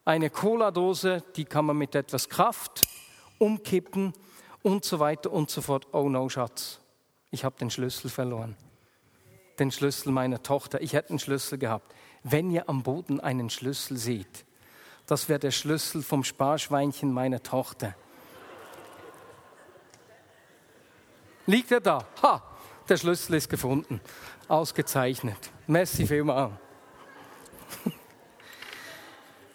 Eine 0.04 0.30
Cola-Dose, 0.30 1.24
die 1.34 1.44
kann 1.44 1.64
man 1.66 1.76
mit 1.76 1.96
etwas 1.96 2.28
Kraft 2.28 2.86
umkippen 3.38 4.12
und 4.62 4.84
so 4.84 5.00
weiter 5.00 5.32
und 5.32 5.50
so 5.50 5.60
fort. 5.60 5.88
Oh 5.90 6.08
no, 6.08 6.28
Schatz, 6.28 6.78
ich 7.32 7.44
habe 7.44 7.58
den 7.58 7.68
Schlüssel 7.68 8.10
verloren. 8.10 8.56
Den 9.58 9.72
Schlüssel 9.72 10.12
meiner 10.12 10.40
Tochter. 10.40 10.80
Ich 10.82 10.92
hätte 10.92 11.10
einen 11.10 11.18
Schlüssel 11.18 11.58
gehabt. 11.58 11.92
Wenn 12.22 12.52
ihr 12.52 12.68
am 12.68 12.84
Boden 12.84 13.18
einen 13.18 13.50
Schlüssel 13.50 13.96
seht, 13.96 14.44
das 15.06 15.28
wäre 15.28 15.38
der 15.38 15.50
Schlüssel 15.50 16.02
vom 16.02 16.24
Sparschweinchen 16.24 17.12
meiner 17.12 17.42
Tochter. 17.42 17.94
Liegt 21.46 21.70
er 21.72 21.80
da? 21.80 22.06
Ha, 22.22 22.42
der 22.88 22.96
Schlüssel 22.96 23.34
ist 23.34 23.50
gefunden. 23.50 24.00
Ausgezeichnet. 24.48 25.38
Merci 25.66 26.06
vielmals. 26.06 26.52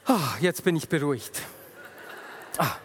Ah, 0.06 0.36
jetzt 0.40 0.64
bin 0.64 0.76
ich 0.76 0.90
beruhigt. 0.90 1.42
Ah. 2.58 2.76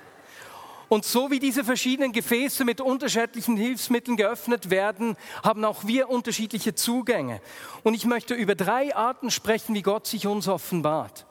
Und 0.88 1.06
so 1.06 1.30
wie 1.30 1.38
diese 1.38 1.64
verschiedenen 1.64 2.12
Gefäße 2.12 2.64
mit 2.64 2.82
unterschiedlichen 2.82 3.56
Hilfsmitteln 3.56 4.18
geöffnet 4.18 4.68
werden, 4.68 5.16
haben 5.42 5.64
auch 5.64 5.84
wir 5.86 6.10
unterschiedliche 6.10 6.74
Zugänge. 6.74 7.40
Und 7.82 7.94
ich 7.94 8.04
möchte 8.04 8.34
über 8.34 8.54
drei 8.54 8.94
Arten 8.94 9.30
sprechen, 9.30 9.74
wie 9.74 9.80
Gott 9.82 10.06
sich 10.06 10.26
uns 10.26 10.48
offenbart. 10.48 11.26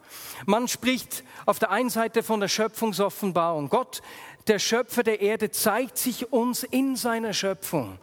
Man 0.46 0.68
spricht 0.68 1.24
auf 1.46 1.58
der 1.58 1.70
einen 1.70 1.90
Seite 1.90 2.22
von 2.22 2.40
der 2.40 2.48
Schöpfungsoffenbarung. 2.48 3.68
Gott, 3.68 4.02
der 4.46 4.58
Schöpfer 4.58 5.02
der 5.02 5.20
Erde, 5.20 5.50
zeigt 5.50 5.98
sich 5.98 6.32
uns 6.32 6.62
in 6.62 6.96
seiner 6.96 7.32
Schöpfung. 7.32 7.98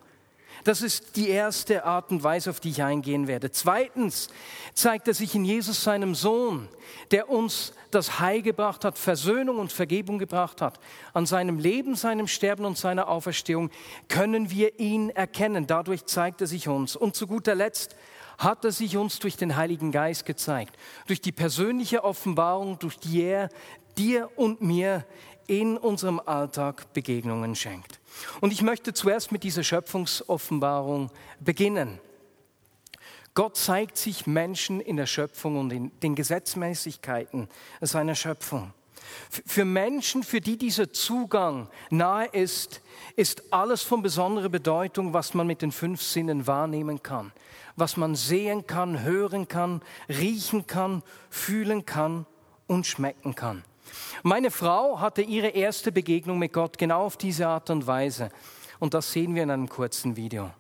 Das 0.64 0.82
ist 0.82 1.16
die 1.16 1.30
erste 1.30 1.86
Art 1.86 2.12
und 2.12 2.24
Weise, 2.24 2.50
auf 2.50 2.60
die 2.60 2.70
ich 2.70 2.84
eingehen 2.84 3.28
werde. 3.28 3.52
Zweitens 3.52 4.30
zeigt 4.74 5.08
er 5.08 5.14
sich 5.14 5.34
in 5.34 5.44
Jesus, 5.44 5.84
seinem 5.84 6.14
Sohn, 6.14 6.68
der 7.10 7.30
uns 7.30 7.74
das 7.96 8.20
Heil 8.20 8.42
gebracht 8.42 8.86
hat, 8.86 8.98
Versöhnung 8.98 9.60
und 9.60 9.72
Vergebung 9.72 10.20
gebracht 10.20 10.62
hat. 10.62 10.80
An 11.14 11.26
seinem 11.26 11.60
Leben, 11.60 11.96
seinem 11.96 12.28
Sterben 12.28 12.66
und 12.66 12.78
seiner 12.78 13.08
Auferstehung 13.08 13.70
können 14.08 14.50
wir 14.50 14.80
ihn 14.80 15.10
erkennen. 15.10 15.68
Dadurch 15.68 16.06
zeigt 16.06 16.42
er 16.42 16.48
sich 16.48 16.68
uns. 16.68 16.96
Und 16.96 17.16
zu 17.16 17.28
guter 17.28 17.56
Letzt 17.56 17.96
hat 18.38 18.66
er 18.66 18.72
sich 18.72 18.98
uns 18.98 19.20
durch 19.20 19.38
den 19.38 19.56
Heiligen 19.56 19.92
Geist 19.92 20.26
gezeigt. 20.26 20.76
Durch 21.08 21.22
die 21.22 21.32
persönliche 21.32 22.04
Offenbarung, 22.04 22.80
durch 22.80 22.98
die 22.98 23.22
er 23.22 23.50
dir 23.98 24.30
und 24.36 24.62
mir 24.62 25.06
in 25.48 25.78
unserem 25.78 26.20
Alltag 26.20 26.94
Begegnungen 26.94 27.56
schenkt. 27.56 28.00
Und 28.40 28.54
ich 28.54 28.62
möchte 28.62 28.94
zuerst 28.94 29.32
mit 29.32 29.44
dieser 29.44 29.64
Schöpfungsoffenbarung 29.64 31.12
beginnen. 31.40 32.00
Gott 33.34 33.56
zeigt 33.56 33.98
sich 33.98 34.28
Menschen 34.28 34.82
in 34.82 34.98
der 34.98 35.06
Schöpfung 35.06 35.58
und 35.58 35.72
in 35.72 36.00
den 36.02 36.16
Gesetzmäßigkeiten 36.16 37.48
seiner 37.80 38.16
Schöpfung. 38.16 38.74
Für 39.30 39.66
Menschen, 39.66 40.24
für 40.24 40.42
die 40.42 40.58
dieser 40.58 40.92
Zugang 40.92 41.70
nahe 41.90 42.28
ist, 42.28 42.82
ist 43.16 43.52
alles 43.52 43.82
von 43.82 44.02
besonderer 44.02 44.50
Bedeutung, 44.50 45.14
was 45.14 45.34
man 45.34 45.48
mit 45.48 45.62
den 45.62 45.72
fünf 45.72 46.02
Sinnen 46.02 46.46
wahrnehmen 46.46 47.02
kann, 47.02 47.32
was 47.76 47.98
man 47.98 48.16
sehen 48.16 48.68
kann, 48.68 49.02
hören 49.02 49.48
kann, 49.48 49.82
riechen 50.08 50.68
kann, 50.68 51.04
fühlen 51.30 51.86
kann 51.86 52.26
und 52.68 52.86
schmecken 52.86 53.34
kann. 53.34 53.64
Meine 54.24 54.52
Frau 54.52 55.00
hatte 55.00 55.22
ihre 55.22 55.50
erste 55.50 55.92
Begegnung 55.92 56.40
mit 56.40 56.54
Gott 56.54 56.78
genau 56.78 57.06
auf 57.06 57.18
diese 57.18 57.48
Art 57.48 57.70
und 57.70 57.88
Weise. 57.88 58.30
Und 58.80 58.94
das 58.94 59.12
sehen 59.12 59.36
wir 59.36 59.44
in 59.44 59.52
einem 59.52 59.70
kurzen 59.70 60.16
Video. 60.16 60.52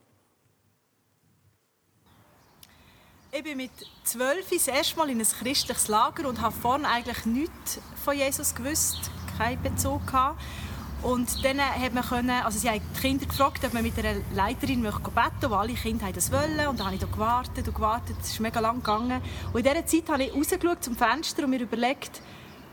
Ich 3.33 3.43
bin 3.43 3.55
mit 3.55 3.71
zwölf 4.03 4.49
das 4.51 4.67
erste 4.67 4.97
Mal 4.97 5.09
in 5.09 5.21
ein 5.21 5.25
christliches 5.25 5.87
Lager 5.87 6.27
und 6.27 6.41
habe 6.41 6.53
vorne 6.53 6.85
eigentlich 6.85 7.25
nichts 7.25 7.79
von 8.03 8.17
Jesus 8.17 8.53
gewusst, 8.53 9.09
keinen 9.37 9.61
Bezug 9.63 10.05
gehabt. 10.05 10.41
Und 11.01 11.41
dann 11.45 11.61
hat 11.61 11.93
man 11.93 12.03
können, 12.03 12.29
also 12.29 12.59
sie 12.59 12.69
haben 12.69 12.81
die 12.93 12.99
Kinder 12.99 13.25
gefragt, 13.25 13.63
ob 13.63 13.71
man 13.71 13.83
mit 13.83 13.97
einer 13.97 14.19
Leiterin 14.35 14.83
beten 14.83 15.13
möchte, 15.13 15.49
alle 15.49 15.73
Kinder 15.75 16.07
haben 16.07 16.13
das 16.13 16.29
wollen. 16.29 16.67
Und 16.67 16.79
dann 16.79 16.87
habe 16.87 16.95
ich 16.95 17.01
da 17.01 17.07
gewartet 17.07 17.65
und 17.65 17.73
gewartet, 17.73 18.17
es 18.21 18.31
ist 18.31 18.41
mega 18.41 18.59
lang 18.59 18.83
gegangen. 18.83 19.21
Und 19.53 19.59
in 19.59 19.63
dieser 19.63 19.85
Zeit 19.85 20.09
habe 20.09 20.23
ich 20.23 20.33
rausgeschaut 20.33 20.83
zum 20.83 20.97
Fenster 20.97 21.45
und 21.45 21.51
mir 21.51 21.61
überlegt, 21.61 22.21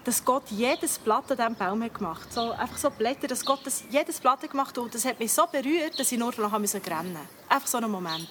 dass 0.02 0.24
Gott 0.24 0.50
jedes 0.50 0.98
Blatt 0.98 1.30
an 1.30 1.36
diesem 1.36 1.54
Baum 1.54 1.84
hat 1.84 1.94
gemacht. 1.94 2.32
So, 2.32 2.50
einfach 2.50 2.78
so 2.78 2.90
Blätter, 2.90 3.28
dass 3.28 3.44
Gott 3.44 3.60
das, 3.62 3.84
jedes 3.90 4.18
Blatt 4.18 4.40
hat 4.42 4.78
und 4.78 4.92
das 4.92 5.04
hat 5.04 5.20
mich 5.20 5.32
so 5.32 5.46
berührt, 5.46 6.00
dass 6.00 6.10
ich 6.10 6.18
nur 6.18 6.32
noch 6.36 6.52
rennen 6.52 6.62
musste. 6.62 6.80
Einfach 7.48 7.68
so 7.68 7.78
einen 7.78 7.92
Moment. 7.92 8.28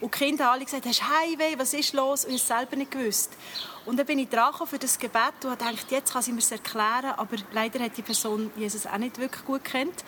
Und 0.00 0.14
die 0.14 0.18
Kinder 0.18 0.46
haben 0.46 0.54
alle 0.54 0.64
gesagt, 0.64 0.86
hast 0.86 1.02
Heimweh, 1.02 1.58
was 1.58 1.74
ist 1.74 1.92
los? 1.92 2.24
Und 2.24 2.34
ich 2.34 2.42
selber 2.42 2.76
nicht 2.76 2.90
gewusst. 2.90 3.36
Und 3.84 3.98
dann 3.98 4.06
bin 4.06 4.18
ich 4.18 4.28
dran 4.28 4.52
für 4.66 4.78
das 4.78 4.98
Gebet 4.98 5.44
und 5.44 5.50
habe 5.50 5.58
gedacht, 5.58 5.90
jetzt 5.90 6.12
kann 6.12 6.22
sie 6.22 6.32
mir 6.32 6.38
es 6.38 6.50
erklären, 6.50 7.12
aber 7.16 7.36
leider 7.52 7.80
hat 7.80 7.96
die 7.96 8.02
Person 8.02 8.50
Jesus 8.56 8.86
auch 8.86 8.98
nicht 8.98 9.18
wirklich 9.18 9.44
gut 9.44 9.64
kennt. 9.64 10.04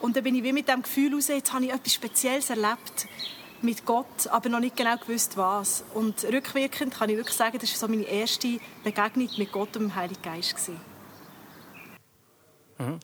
Und 0.00 0.16
dann 0.16 0.24
bin 0.24 0.34
ich 0.34 0.42
wie 0.42 0.52
mit 0.52 0.68
dem 0.68 0.82
Gefühl 0.82 1.14
raus, 1.14 1.28
jetzt 1.28 1.52
habe 1.52 1.64
ich 1.64 1.72
etwas 1.72 1.94
Spezielles 1.94 2.50
erlebt 2.50 3.06
mit 3.60 3.86
Gott, 3.86 4.26
aber 4.28 4.48
noch 4.48 4.58
nicht 4.58 4.76
genau 4.76 4.96
gewusst, 4.96 5.36
was. 5.36 5.84
Und 5.94 6.24
rückwirkend 6.24 6.94
kann 6.94 7.08
ich 7.08 7.16
wirklich 7.16 7.36
sagen, 7.36 7.58
das 7.60 7.70
war 7.70 7.78
so 7.78 7.88
meine 7.88 8.08
erste 8.08 8.58
Begegnung 8.82 9.28
mit 9.36 9.52
Gott 9.52 9.76
und 9.76 9.84
dem 9.84 9.94
Heiligen 9.94 10.22
Geist. 10.22 10.70
Mhm. 12.78 12.98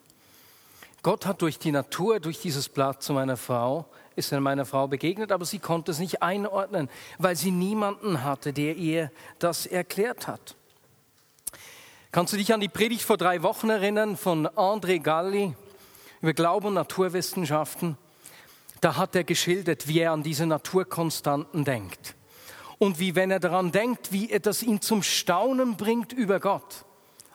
Gott 1.03 1.27
hat 1.27 1.43
durch 1.43 1.61
die 1.61 1.71
Natur, 1.71 2.19
durch 2.19 2.41
dieses 2.41 2.69
Blatt 2.69 3.03
zu 3.03 3.13
meiner 3.13 3.37
Frau, 3.37 3.87
ist 4.19 4.33
er 4.33 4.41
meiner 4.41 4.67
Frau 4.67 4.89
begegnet, 4.89 5.33
aber 5.33 5.45
sie 5.45 5.59
konnte 5.59 5.93
es 5.93 5.99
nicht 5.99 6.23
einordnen, 6.23 6.91
weil 7.19 7.37
sie 7.37 7.51
niemanden 7.51 8.25
hatte, 8.25 8.53
der 8.53 8.77
ihr 8.77 9.11
das 9.39 9.65
erklärt 9.65 10.27
hat. 10.27 10.57
Kannst 12.13 12.33
du 12.33 12.37
dich 12.37 12.53
an 12.53 12.61
die 12.61 12.69
Predigt 12.69 13.03
vor 13.03 13.17
drei 13.17 13.43
Wochen 13.43 13.71
erinnern 13.71 14.17
von 14.17 14.47
André 14.49 15.01
Galli 15.01 15.55
über 16.21 16.33
Glauben 16.35 16.69
und 16.69 16.75
Naturwissenschaften? 16.75 17.97
da 18.81 18.97
hat 18.97 19.15
er 19.15 19.25
geschildert, 19.25 19.89
wie 19.89 20.01
er 20.01 20.13
an 20.13 20.23
diese 20.23 20.47
Naturkonstanten 20.47 21.65
denkt. 21.65 22.15
Und 22.79 22.99
wie, 23.01 23.15
wenn 23.15 23.31
er 23.31 23.41
daran 23.41 23.73
denkt, 23.73 24.13
wie 24.13 24.31
er 24.31 24.41
das 24.41 24.63
ihn 24.63 24.81
zum 24.81 25.03
Staunen 25.03 25.77
bringt 25.77 26.13
über 26.13 26.39
Gott. 26.39 26.85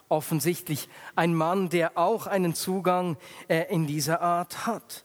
Offensichtlich 0.08 0.88
ein 1.16 1.34
Mann, 1.34 1.70
der 1.70 1.98
auch 1.98 2.28
einen 2.28 2.56
Zugang 2.56 3.18
äh, 3.50 3.66
in 3.70 3.88
dieser 3.88 4.22
Art 4.22 4.66
hat. 4.66 5.04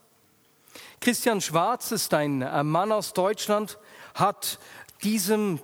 Christian 1.01 1.39
Schwarz 1.39 1.93
ist 1.93 2.13
ein 2.13 2.39
Mann 2.67 2.91
aus 2.91 3.13
Deutschland, 3.13 3.79
hat 4.15 4.59
diesem, 5.01 5.59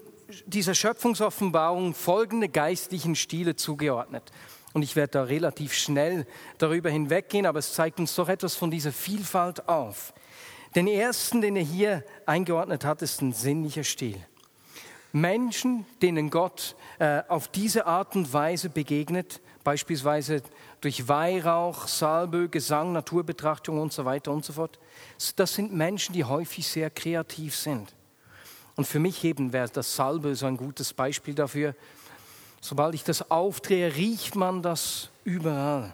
dieser 0.45 0.73
Schöpfungsoffenbarung 0.73 1.93
folgende 1.93 2.47
geistlichen 2.47 3.15
Stile 3.15 3.57
zugeordnet. 3.57 4.31
Und 4.71 4.81
ich 4.81 4.95
werde 4.95 5.11
da 5.11 5.23
relativ 5.23 5.73
schnell 5.73 6.25
darüber 6.57 6.89
hinweggehen, 6.89 7.45
aber 7.45 7.59
es 7.59 7.73
zeigt 7.73 7.99
uns 7.99 8.15
doch 8.15 8.29
etwas 8.29 8.55
von 8.55 8.71
dieser 8.71 8.93
Vielfalt 8.93 9.67
auf. 9.67 10.13
Den 10.73 10.87
ersten, 10.87 11.41
den 11.41 11.57
er 11.57 11.63
hier 11.63 12.05
eingeordnet 12.25 12.85
hat, 12.85 13.01
ist 13.01 13.21
ein 13.21 13.33
sinnlicher 13.33 13.83
Stil. 13.83 14.17
Menschen, 15.11 15.85
denen 16.01 16.29
Gott 16.29 16.75
äh, 16.99 17.23
auf 17.27 17.49
diese 17.49 17.87
Art 17.87 18.15
und 18.15 18.31
Weise 18.31 18.69
begegnet, 18.69 19.41
beispielsweise 19.65 20.41
durch 20.79 21.09
Weihrauch, 21.09 21.89
Salbe, 21.89 22.47
Gesang, 22.47 22.93
Naturbetrachtung 22.93 23.81
und 23.81 23.91
so 23.91 24.05
weiter 24.05 24.31
und 24.31 24.45
so 24.45 24.53
fort, 24.53 24.79
das 25.35 25.53
sind 25.53 25.73
Menschen, 25.73 26.13
die 26.13 26.23
häufig 26.23 26.65
sehr 26.65 26.89
kreativ 26.89 27.57
sind. 27.57 27.93
Und 28.77 28.85
für 28.85 28.99
mich 28.99 29.23
eben 29.25 29.51
wäre 29.51 29.67
das 29.67 29.95
Salbe 29.95 30.35
so 30.35 30.45
ein 30.45 30.55
gutes 30.55 30.93
Beispiel 30.93 31.33
dafür. 31.33 31.75
Sobald 32.61 32.95
ich 32.95 33.03
das 33.03 33.29
aufdrehe, 33.29 33.93
riecht 33.95 34.35
man 34.35 34.61
das 34.61 35.09
überall. 35.23 35.93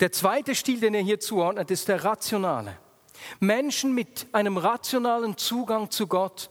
Der 0.00 0.12
zweite 0.12 0.54
Stil, 0.54 0.80
den 0.80 0.94
er 0.94 1.02
hier 1.02 1.18
zuordnet, 1.18 1.70
ist 1.70 1.88
der 1.88 2.04
rationale. 2.04 2.76
Menschen 3.40 3.94
mit 3.94 4.26
einem 4.32 4.56
rationalen 4.56 5.36
Zugang 5.36 5.90
zu 5.90 6.06
Gott, 6.06 6.50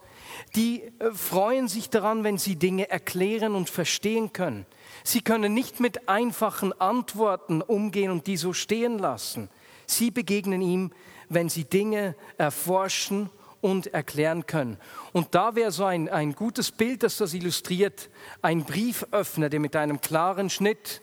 die 0.56 0.84
äh, 1.00 1.12
freuen 1.12 1.68
sich 1.68 1.90
daran, 1.90 2.24
wenn 2.24 2.38
sie 2.38 2.56
Dinge 2.56 2.90
erklären 2.90 3.56
und 3.56 3.70
verstehen 3.70 4.34
können. 4.34 4.66
Sie 5.08 5.22
können 5.22 5.54
nicht 5.54 5.80
mit 5.80 6.10
einfachen 6.10 6.74
Antworten 6.82 7.62
umgehen 7.62 8.12
und 8.12 8.28
die 8.28 8.36
so 8.36 8.52
stehen 8.52 9.00
lassen. 9.00 9.50
Sie 9.86 10.12
begegnen 10.12 10.62
ihm, 10.62 10.92
wenn 11.30 11.48
sie 11.48 11.64
Dinge 11.64 12.14
erforschen 12.38 13.30
und 13.62 13.88
erklären 13.94 14.48
können. 14.48 14.76
Und 15.14 15.34
da 15.34 15.56
wäre 15.56 15.72
so 15.72 15.86
ein, 15.86 16.10
ein 16.10 16.34
gutes 16.34 16.74
Bild, 16.74 17.04
das 17.04 17.16
das 17.16 17.34
illustriert, 17.34 18.10
ein 18.42 18.66
Brieföffner, 18.66 19.48
der 19.48 19.62
mit 19.62 19.78
einem 19.78 20.02
klaren 20.02 20.50
Schnitt 20.50 21.02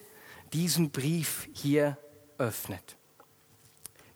diesen 0.52 0.90
Brief 0.90 1.48
hier 1.54 1.96
öffnet. 2.36 2.98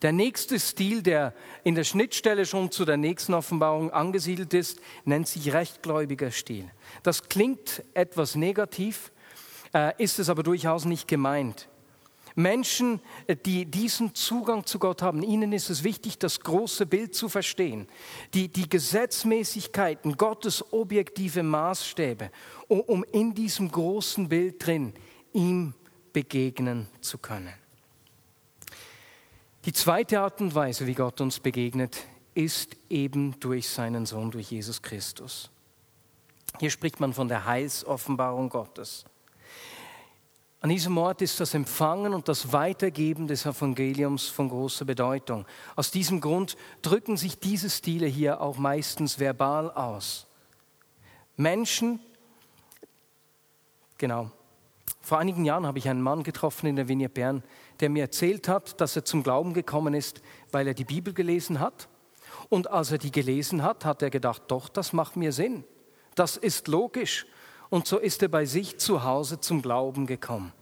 Der 0.02 0.12
nächste 0.12 0.60
Stil, 0.60 1.02
der 1.02 1.32
in 1.64 1.74
der 1.74 1.84
Schnittstelle 1.84 2.44
schon 2.44 2.70
zu 2.70 2.84
der 2.84 2.98
nächsten 2.98 3.32
Offenbarung 3.32 3.90
angesiedelt 3.90 4.52
ist, 4.52 4.80
nennt 5.06 5.28
sich 5.28 5.54
rechtgläubiger 5.54 6.30
Stil. 6.30 6.70
Das 7.02 7.30
klingt 7.30 7.82
etwas 7.94 8.34
negativ, 8.34 9.12
ist 9.98 10.18
es 10.18 10.28
aber 10.28 10.42
durchaus 10.42 10.84
nicht 10.84 11.08
gemeint. 11.08 11.68
Menschen, 12.38 13.00
äh, 13.26 13.36
die 13.36 13.66
diesen 13.66 14.14
Zugang 14.14 14.64
zu 14.64 14.78
Gott 14.78 15.02
haben, 15.02 15.22
ihnen 15.22 15.52
ist 15.52 15.70
es 15.70 15.82
wichtig, 15.82 16.18
das 16.18 16.40
große 16.40 16.86
Bild 16.86 17.14
zu 17.14 17.28
verstehen, 17.28 17.88
die, 18.32 18.48
die 18.48 18.68
Gesetzmäßigkeiten, 18.68 20.16
Gottes 20.16 20.72
objektive 20.72 21.42
Maßstäbe, 21.42 22.30
um 22.68 23.04
in 23.12 23.34
diesem 23.34 23.70
großen 23.70 24.28
Bild 24.28 24.64
drin 24.64 24.92
ihm 25.32 25.74
begegnen 26.12 26.86
zu 27.00 27.18
können. 27.18 27.52
Die 29.64 29.72
zweite 29.72 30.20
Art 30.20 30.40
und 30.40 30.54
Weise, 30.54 30.86
wie 30.86 30.94
Gott 30.94 31.20
uns 31.20 31.40
begegnet, 31.40 32.06
ist 32.34 32.76
eben 32.88 33.38
durch 33.40 33.68
seinen 33.68 34.06
Sohn, 34.06 34.30
durch 34.30 34.52
Jesus 34.52 34.80
Christus. 34.80 35.50
Hier 36.60 36.70
spricht 36.70 37.00
man 37.00 37.12
von 37.12 37.26
der 37.26 37.44
Heilsoffenbarung 37.46 38.48
Gottes. 38.48 39.04
An 40.60 40.70
diesem 40.70 40.98
Ort 40.98 41.22
ist 41.22 41.38
das 41.38 41.54
Empfangen 41.54 42.12
und 42.12 42.28
das 42.28 42.52
Weitergeben 42.52 43.28
des 43.28 43.46
Evangeliums 43.46 44.26
von 44.26 44.48
großer 44.48 44.84
Bedeutung. 44.84 45.46
Aus 45.76 45.92
diesem 45.92 46.20
Grund 46.20 46.56
drücken 46.82 47.16
sich 47.16 47.38
diese 47.38 47.70
Stile 47.70 48.06
hier 48.06 48.40
auch 48.40 48.58
meistens 48.58 49.20
verbal 49.20 49.70
aus. 49.70 50.26
Menschen, 51.36 52.00
genau, 53.98 54.32
vor 55.00 55.18
einigen 55.18 55.44
Jahren 55.44 55.64
habe 55.64 55.78
ich 55.78 55.88
einen 55.88 56.02
Mann 56.02 56.24
getroffen 56.24 56.66
in 56.66 56.74
der 56.74 56.88
Vinie 56.88 57.08
Bern, 57.08 57.44
der 57.78 57.88
mir 57.88 58.02
erzählt 58.02 58.48
hat, 58.48 58.80
dass 58.80 58.96
er 58.96 59.04
zum 59.04 59.22
Glauben 59.22 59.54
gekommen 59.54 59.94
ist, 59.94 60.20
weil 60.50 60.66
er 60.66 60.74
die 60.74 60.84
Bibel 60.84 61.14
gelesen 61.14 61.60
hat. 61.60 61.88
Und 62.48 62.68
als 62.68 62.90
er 62.90 62.98
die 62.98 63.12
gelesen 63.12 63.62
hat, 63.62 63.84
hat 63.84 64.02
er 64.02 64.10
gedacht, 64.10 64.42
doch, 64.48 64.68
das 64.68 64.92
macht 64.92 65.16
mir 65.16 65.32
Sinn. 65.32 65.62
Das 66.16 66.36
ist 66.36 66.66
logisch. 66.66 67.26
Und 67.70 67.86
so 67.86 67.98
ist 67.98 68.22
er 68.22 68.28
bei 68.28 68.44
sich 68.44 68.78
zu 68.78 69.04
Hause 69.04 69.40
zum 69.40 69.62
Glauben 69.62 70.06
gekommen. 70.06 70.52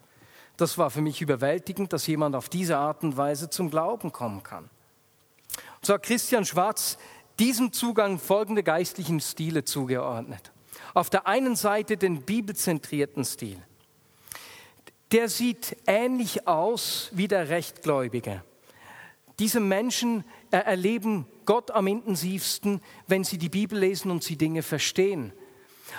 Das 0.57 0.79
war 0.79 0.91
für 0.91 1.03
mich 1.03 1.21
überwältigend, 1.21 1.93
dass 1.93 2.07
jemand 2.07 2.35
auf 2.35 2.49
diese 2.49 2.79
Art 2.79 3.03
und 3.05 3.17
Weise 3.17 3.51
zum 3.51 3.71
Glauben 3.71 4.13
kommen 4.13 4.43
kann. 4.43 4.65
Und 4.65 5.87
so 5.87 5.95
hat 5.95 6.03
Christian 6.03 6.45
Schwarz 6.45 6.99
diesem 7.39 7.73
Zugang 7.73 8.19
folgende 8.19 8.63
geistlichen 8.63 9.21
Stile 9.21 9.65
zugeordnet. 9.65 10.53
Auf 10.95 11.11
der 11.11 11.27
einen 11.27 11.57
Seite 11.57 11.97
den 11.97 12.23
bibelzentrierten 12.23 13.25
Stil 13.25 13.63
der 15.13 15.29
sieht 15.29 15.77
ähnlich 15.87 16.49
aus 16.49 17.11
wie 17.13 17.29
der 17.29 17.49
Rechtgläubige. 17.49 18.43
Diese 19.39 19.61
Menschen 19.61 20.25
erleben 20.51 21.27
Gott 21.45 21.71
am 21.71 21.87
intensivsten, 21.87 22.81
wenn 23.07 23.23
sie 23.23 23.39
die 23.39 23.49
Bibel 23.49 23.79
lesen 23.79 24.11
und 24.11 24.25
sie 24.25 24.37
Dinge 24.37 24.63
verstehen. 24.63 25.33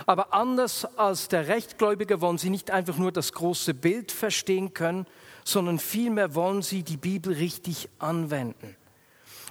Aber 0.05 0.33
anders 0.33 0.85
als 0.97 1.27
der 1.27 1.47
Rechtgläubige 1.47 2.21
wollen 2.21 2.37
sie 2.37 2.49
nicht 2.49 2.71
einfach 2.71 2.97
nur 2.97 3.11
das 3.11 3.33
große 3.33 3.73
Bild 3.73 4.11
verstehen 4.11 4.73
können, 4.73 5.05
sondern 5.43 5.79
vielmehr 5.79 6.35
wollen 6.35 6.61
sie 6.61 6.83
die 6.83 6.97
Bibel 6.97 7.33
richtig 7.33 7.89
anwenden. 7.99 8.75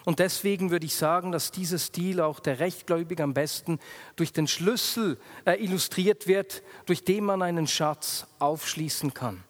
Und 0.05 0.21
deswegen 0.21 0.71
würde 0.71 0.87
ich 0.87 0.95
sagen, 0.95 1.33
dass 1.33 1.51
dieser 1.51 1.79
Stil 1.79 2.21
auch 2.21 2.39
der 2.39 2.61
Rechtgläubige 2.61 3.25
am 3.25 3.35
besten 3.35 3.81
durch 4.15 4.33
den 4.33 4.47
Schlüssel 4.47 5.19
äh, 5.45 5.55
illustriert 5.55 6.29
wird, 6.29 6.63
durch 6.87 7.03
den 7.03 7.25
man 7.25 7.43
einen 7.43 7.67
Schatz 7.67 8.25
aufschließen 8.39 9.15
kann. 9.15 9.43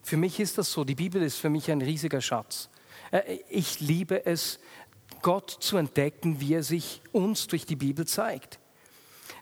Für 0.00 0.16
mich 0.16 0.38
ist 0.38 0.56
das 0.58 0.70
so. 0.70 0.84
Die 0.84 0.94
Bibel 0.94 1.20
ist 1.20 1.36
für 1.36 1.50
mich 1.50 1.68
ein 1.68 1.82
riesiger 1.82 2.20
Schatz. 2.20 2.68
Äh, 3.10 3.38
ich 3.48 3.80
liebe 3.80 4.24
es, 4.24 4.60
Gott 5.20 5.50
zu 5.50 5.76
entdecken, 5.76 6.40
wie 6.40 6.54
er 6.54 6.62
sich 6.62 7.02
uns 7.10 7.48
durch 7.48 7.66
die 7.66 7.76
Bibel 7.76 8.06
zeigt. 8.06 8.60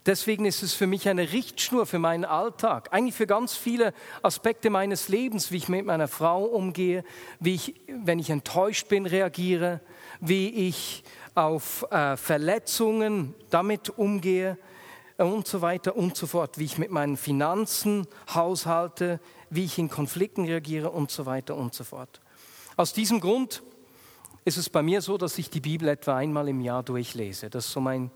Deswegen 0.07 0.47
ist 0.47 0.63
es 0.63 0.73
für 0.73 0.87
mich 0.87 1.09
eine 1.09 1.33
Richtschnur 1.33 1.85
für 1.85 1.99
meinen 1.99 2.25
Alltag, 2.25 2.89
eigentlich 2.93 3.15
für 3.15 3.27
ganz 3.27 3.55
viele 3.55 3.93
Aspekte 4.23 4.71
meines 4.71 5.09
Lebens, 5.09 5.53
wie 5.53 5.59
ich 5.59 5.69
mit 5.69 5.85
meiner 5.85 6.09
Frau 6.09 6.45
umgehe, 6.45 7.05
wie 7.39 7.55
ich, 7.55 7.75
wenn 7.87 8.19
ich 8.19 8.31
enttäuscht 8.31 8.89
bin, 8.89 9.05
reagiere, 9.05 9.81
wie 10.21 10.49
ich 10.69 11.05
auf 11.35 11.87
äh, 11.91 12.17
Verletzungen 12.17 13.35
damit 13.51 13.91
umgehe 13.91 14.57
und 15.19 15.47
so 15.47 15.61
weiter 15.61 15.97
und 15.97 16.17
so 16.17 16.27
fort, 16.27 16.59
wie 16.59 16.65
ich 16.65 16.79
mit 16.79 16.91
meinen 16.91 17.17
Finanzen 17.17 18.07
haushalte, 18.35 19.21
wie 19.51 19.65
ich 19.65 19.79
in 19.79 19.91
Konflikten 19.91 20.47
reagiere 20.47 20.91
und 20.91 21.11
so 21.11 21.27
weiter 21.27 21.57
und 21.57 21.75
so 21.75 21.85
fort. 21.85 22.21
Aus 22.77 22.95
diesem 22.95 23.21
Grund 23.21 23.63
ist 24.45 24.57
es 24.57 24.71
bei 24.71 24.83
mir 24.83 25.03
so, 25.03 25.19
dass 25.19 25.37
ich 25.37 25.51
die 25.51 25.61
Bibel 25.61 25.89
etwa 25.89 26.17
einmal 26.17 26.49
im 26.49 26.61
Jahr 26.61 26.83
durchlese. 26.83 27.51
Das 27.51 27.67
ist 27.67 27.73
so 27.73 27.81
mein, 27.81 28.11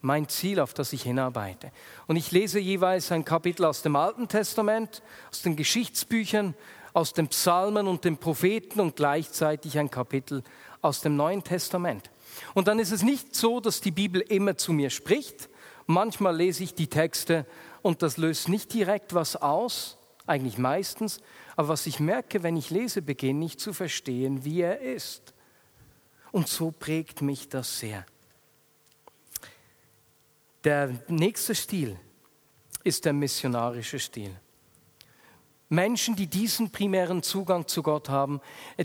mein 0.00 0.28
Ziel, 0.28 0.60
auf 0.60 0.74
das 0.74 0.92
ich 0.92 1.02
hinarbeite. 1.02 1.72
Und 2.06 2.16
ich 2.16 2.32
lese 2.32 2.58
jeweils 2.58 3.12
ein 3.12 3.24
Kapitel 3.24 3.64
aus 3.64 3.82
dem 3.82 3.96
Alten 3.96 4.28
Testament, 4.28 5.02
aus 5.30 5.42
den 5.42 5.56
Geschichtsbüchern, 5.56 6.54
aus 6.92 7.12
den 7.12 7.28
Psalmen 7.28 7.86
und 7.86 8.04
den 8.04 8.16
Propheten 8.16 8.80
und 8.80 8.96
gleichzeitig 8.96 9.78
ein 9.78 9.90
Kapitel 9.90 10.42
aus 10.80 11.00
dem 11.00 11.16
Neuen 11.16 11.42
Testament. 11.44 12.10
Und 12.54 12.68
dann 12.68 12.78
ist 12.78 12.92
es 12.92 13.02
nicht 13.02 13.34
so, 13.34 13.60
dass 13.60 13.80
die 13.80 13.90
Bibel 13.90 14.20
immer 14.20 14.56
zu 14.56 14.72
mir 14.72 14.90
spricht. 14.90 15.48
Manchmal 15.86 16.36
lese 16.36 16.64
ich 16.64 16.74
die 16.74 16.88
Texte 16.88 17.46
und 17.82 18.02
das 18.02 18.16
löst 18.16 18.48
nicht 18.48 18.72
direkt 18.72 19.14
was 19.14 19.36
aus, 19.36 19.98
eigentlich 20.26 20.58
meistens. 20.58 21.20
Aber 21.54 21.68
was 21.68 21.86
ich 21.86 22.00
merke, 22.00 22.42
wenn 22.42 22.56
ich 22.56 22.70
lese, 22.70 23.02
beginne 23.02 23.44
ich 23.44 23.58
zu 23.58 23.72
verstehen, 23.72 24.44
wie 24.44 24.60
er 24.60 24.80
ist. 24.80 25.34
Und 26.32 26.48
so 26.48 26.70
prägt 26.70 27.22
mich 27.22 27.48
das 27.48 27.78
sehr. 27.78 28.04
Der 30.66 30.90
nächste 31.06 31.54
Stil 31.54 31.96
ist 32.82 33.04
der 33.04 33.12
missionarische 33.12 34.00
Stil. 34.00 34.34
Menschen, 35.68 36.16
die 36.16 36.26
diesen 36.26 36.72
primären 36.72 37.22
Zugang 37.22 37.68
zu 37.68 37.84
Gott 37.84 38.08
haben, 38.08 38.40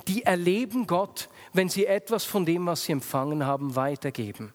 die 0.08 0.22
erleben 0.22 0.86
Gott, 0.86 1.28
wenn 1.54 1.70
sie 1.70 1.88
etwas 1.88 2.24
von 2.24 2.46
dem, 2.46 2.68
was 2.68 2.84
sie 2.84 2.92
empfangen 2.92 3.48
haben, 3.48 3.76
weitergeben. 3.76 4.54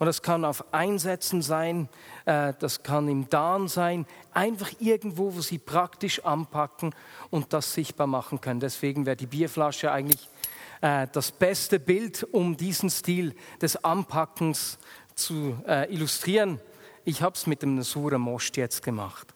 Und 0.00 0.06
das 0.06 0.20
kann 0.20 0.44
auf 0.44 0.74
Einsätzen 0.74 1.42
sein, 1.42 1.88
äh, 2.24 2.54
das 2.58 2.82
kann 2.82 3.06
im 3.06 3.30
Darm 3.30 3.68
sein, 3.68 4.04
einfach 4.34 4.72
irgendwo, 4.80 5.32
wo 5.32 5.40
sie 5.40 5.58
praktisch 5.58 6.24
anpacken 6.24 6.92
und 7.30 7.52
das 7.52 7.72
sichtbar 7.72 8.08
machen 8.08 8.40
können. 8.40 8.58
Deswegen 8.58 9.06
wäre 9.06 9.14
die 9.14 9.26
Bierflasche 9.26 9.92
eigentlich 9.92 10.28
äh, 10.80 11.06
das 11.12 11.30
beste 11.30 11.78
Bild, 11.78 12.26
um 12.32 12.56
diesen 12.56 12.90
Stil 12.90 13.36
des 13.62 13.84
Anpackens 13.84 14.78
zu 15.16 15.58
äh, 15.66 15.92
illustrieren. 15.92 16.60
Ich 17.04 17.22
habe 17.22 17.34
es 17.34 17.46
mit 17.46 17.62
dem 17.62 17.82
Sura 17.82 18.18
Most 18.18 18.56
jetzt 18.56 18.82
gemacht. 18.82 19.34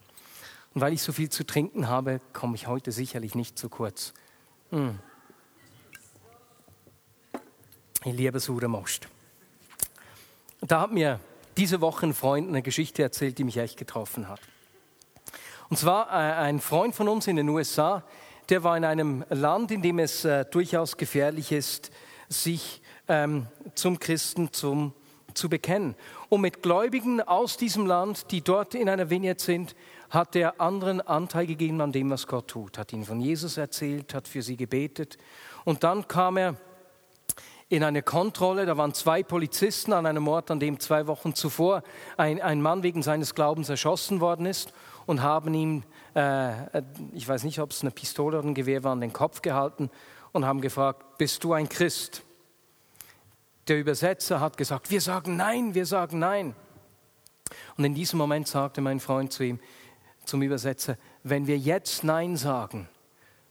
Und 0.75 0.83
weil 0.83 0.93
ich 0.93 1.03
so 1.03 1.13
viel 1.13 1.31
zu 1.31 1.45
trinken 1.45 1.89
habe, 1.89 2.21
komme 2.33 2.55
ich 2.55 2.67
heute 2.67 2.93
sicherlich 2.93 3.35
nicht 3.35 3.59
zu 3.59 3.69
kurz. 3.69 4.13
Hm. 4.71 4.99
Ich 8.05 8.13
liebe 8.13 8.39
Sura 8.39 8.69
Most. 8.69 9.09
Da 10.61 10.83
hat 10.83 10.93
mir 10.93 11.19
diese 11.57 11.81
Woche 11.81 12.07
ein 12.07 12.15
Freund 12.15 12.49
eine 12.49 12.63
Geschichte 12.63 13.03
erzählt, 13.03 13.39
die 13.39 13.45
mich 13.45 13.57
echt 13.57 13.79
getroffen 13.79 14.29
hat. 14.29 14.41
Und 15.71 15.79
zwar 15.79 16.09
äh, 16.09 16.35
ein 16.35 16.61
Freund 16.61 16.95
von 16.95 17.09
uns 17.09 17.27
in 17.27 17.37
den 17.37 17.49
USA, 17.49 18.05
der 18.49 18.63
war 18.65 18.77
in 18.77 18.85
einem 18.85 19.25
Land, 19.31 19.71
in 19.71 19.81
dem 19.81 19.99
es 19.99 20.25
äh, 20.25 20.45
durchaus 20.45 20.97
gefährlich 20.97 21.53
ist, 21.53 21.91
sich 22.29 22.83
ähm, 23.09 23.47
zum 23.75 23.99
Christen 23.99 24.53
zum, 24.53 24.93
zu 25.35 25.49
bekennen. 25.49 25.95
Und 26.29 26.41
mit 26.41 26.63
Gläubigen 26.63 27.21
aus 27.21 27.57
diesem 27.57 27.87
Land, 27.87 28.31
die 28.31 28.41
dort 28.41 28.75
in 28.75 28.89
einer 28.89 29.11
Vineyard 29.11 29.41
sind, 29.41 29.75
hat 30.11 30.35
er 30.37 30.61
anderen 30.61 31.01
Anteil 31.01 31.47
gegeben 31.47 31.81
an 31.81 31.93
dem, 31.93 32.11
was 32.11 32.27
Gott 32.27 32.49
tut. 32.49 32.79
Hat 32.79 32.93
ihnen 32.93 33.05
von 33.05 33.21
Jesus 33.21 33.57
erzählt, 33.57 34.15
hat 34.15 34.29
für 34.29 34.43
sie 34.43 34.57
gebetet. 34.57 35.19
Und 35.65 35.85
dann 35.85 36.09
kam 36.09 36.37
er 36.37 36.57
in 37.71 37.85
eine 37.85 38.03
Kontrolle. 38.03 38.67
Da 38.67 38.77
waren 38.77 38.93
zwei 38.93 39.23
Polizisten 39.23 39.93
an 39.93 40.05
einem 40.05 40.27
Ort, 40.29 40.51
an 40.51 40.61
dem 40.61 40.79
zwei 40.81 41.07
Wochen 41.07 41.35
zuvor 41.35 41.83
ein, 42.17 42.43
ein 42.43 42.61
Mann 42.61 42.83
wegen 42.83 43.03
seines 43.03 43.35
Glaubens 43.35 43.69
erschossen 43.69 44.21
worden 44.21 44.45
ist 44.45 44.73
und 45.07 45.23
haben 45.23 45.55
ihm, 45.55 45.85
äh, 46.15 46.83
ich 47.13 47.27
weiß 47.27 47.45
nicht, 47.45 47.61
ob 47.61 47.71
es 47.71 47.83
eine 47.83 47.93
Pistole 47.93 48.39
oder 48.39 48.49
ein 48.49 48.55
Gewehr 48.55 48.85
war, 48.85 48.93
an 48.93 49.01
den 49.01 49.13
Kopf 49.13 49.41
gehalten 49.41 49.91
und 50.33 50.45
haben 50.45 50.61
gefragt, 50.61 51.19
bist 51.19 51.45
du 51.45 51.53
ein 51.53 51.69
Christ? 51.69 52.23
Der 53.69 53.79
Übersetzer 53.79 54.41
hat 54.41 54.57
gesagt, 54.57 54.91
wir 54.91 55.01
sagen 55.01 55.37
nein, 55.37 55.75
wir 55.75 55.87
sagen 55.87 56.19
nein. 56.19 56.55
Und 57.77 57.85
in 57.85 57.95
diesem 57.95 58.19
Moment 58.19 58.49
sagte 58.49 58.81
mein 58.81 59.01
Freund 59.01 59.33
zu 59.33 59.45
ihm, 59.45 59.61
zum 60.25 60.43
Übersetzer, 60.43 60.97
wenn 61.23 61.47
wir 61.47 61.59
jetzt 61.59 62.05
Nein 62.05 62.37
sagen, 62.37 62.89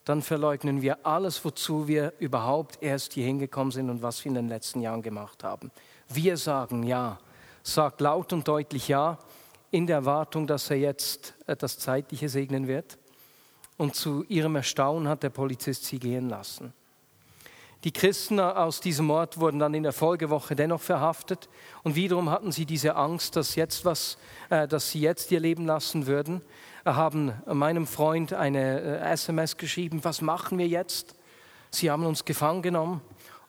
dann 0.05 0.21
verleugnen 0.21 0.81
wir 0.81 1.05
alles, 1.05 1.43
wozu 1.43 1.87
wir 1.87 2.13
überhaupt 2.19 2.81
erst 2.81 3.13
hier 3.13 3.25
hingekommen 3.25 3.71
sind 3.71 3.89
und 3.89 4.01
was 4.01 4.23
wir 4.23 4.29
in 4.29 4.35
den 4.35 4.47
letzten 4.47 4.81
Jahren 4.81 5.01
gemacht 5.01 5.43
haben. 5.43 5.71
Wir 6.07 6.37
sagen 6.37 6.83
Ja. 6.83 7.19
Sagt 7.61 8.01
laut 8.01 8.31
und 8.33 8.47
deutlich 8.47 8.87
Ja, 8.87 9.19
in 9.69 9.85
der 9.85 9.97
Erwartung, 9.97 10.47
dass 10.47 10.69
er 10.71 10.77
jetzt 10.77 11.35
äh, 11.45 11.55
das 11.55 11.77
Zeitliche 11.77 12.29
segnen 12.29 12.67
wird. 12.67 12.97
Und 13.77 13.95
zu 13.95 14.23
ihrem 14.23 14.55
Erstaunen 14.55 15.07
hat 15.07 15.23
der 15.23 15.29
Polizist 15.29 15.85
sie 15.85 15.99
gehen 15.99 16.29
lassen. 16.29 16.73
Die 17.85 17.93
Christen 17.93 18.41
aus 18.41 18.81
diesem 18.81 19.09
Ort 19.09 19.39
wurden 19.39 19.59
dann 19.59 19.73
in 19.73 19.83
der 19.83 19.93
Folgewoche 19.93 20.53
dennoch 20.53 20.81
verhaftet. 20.81 21.47
Und 21.81 21.95
wiederum 21.95 22.29
hatten 22.29 22.51
sie 22.51 22.65
diese 22.65 22.97
Angst, 22.97 23.37
dass, 23.37 23.55
jetzt 23.55 23.85
was, 23.85 24.17
äh, 24.49 24.67
dass 24.67 24.91
sie 24.91 24.99
jetzt 24.99 25.31
ihr 25.31 25.39
Leben 25.39 25.65
lassen 25.65 26.05
würden. 26.05 26.41
Haben 26.83 27.33
meinem 27.45 27.87
Freund 27.87 28.33
eine 28.33 28.99
SMS 28.99 29.53
äh, 29.53 29.57
geschrieben, 29.57 30.03
was 30.03 30.21
machen 30.21 30.57
wir 30.57 30.67
jetzt? 30.67 31.15
Sie 31.71 31.89
haben 31.89 32.05
uns 32.05 32.25
gefangen 32.25 32.61
genommen. 32.61 32.99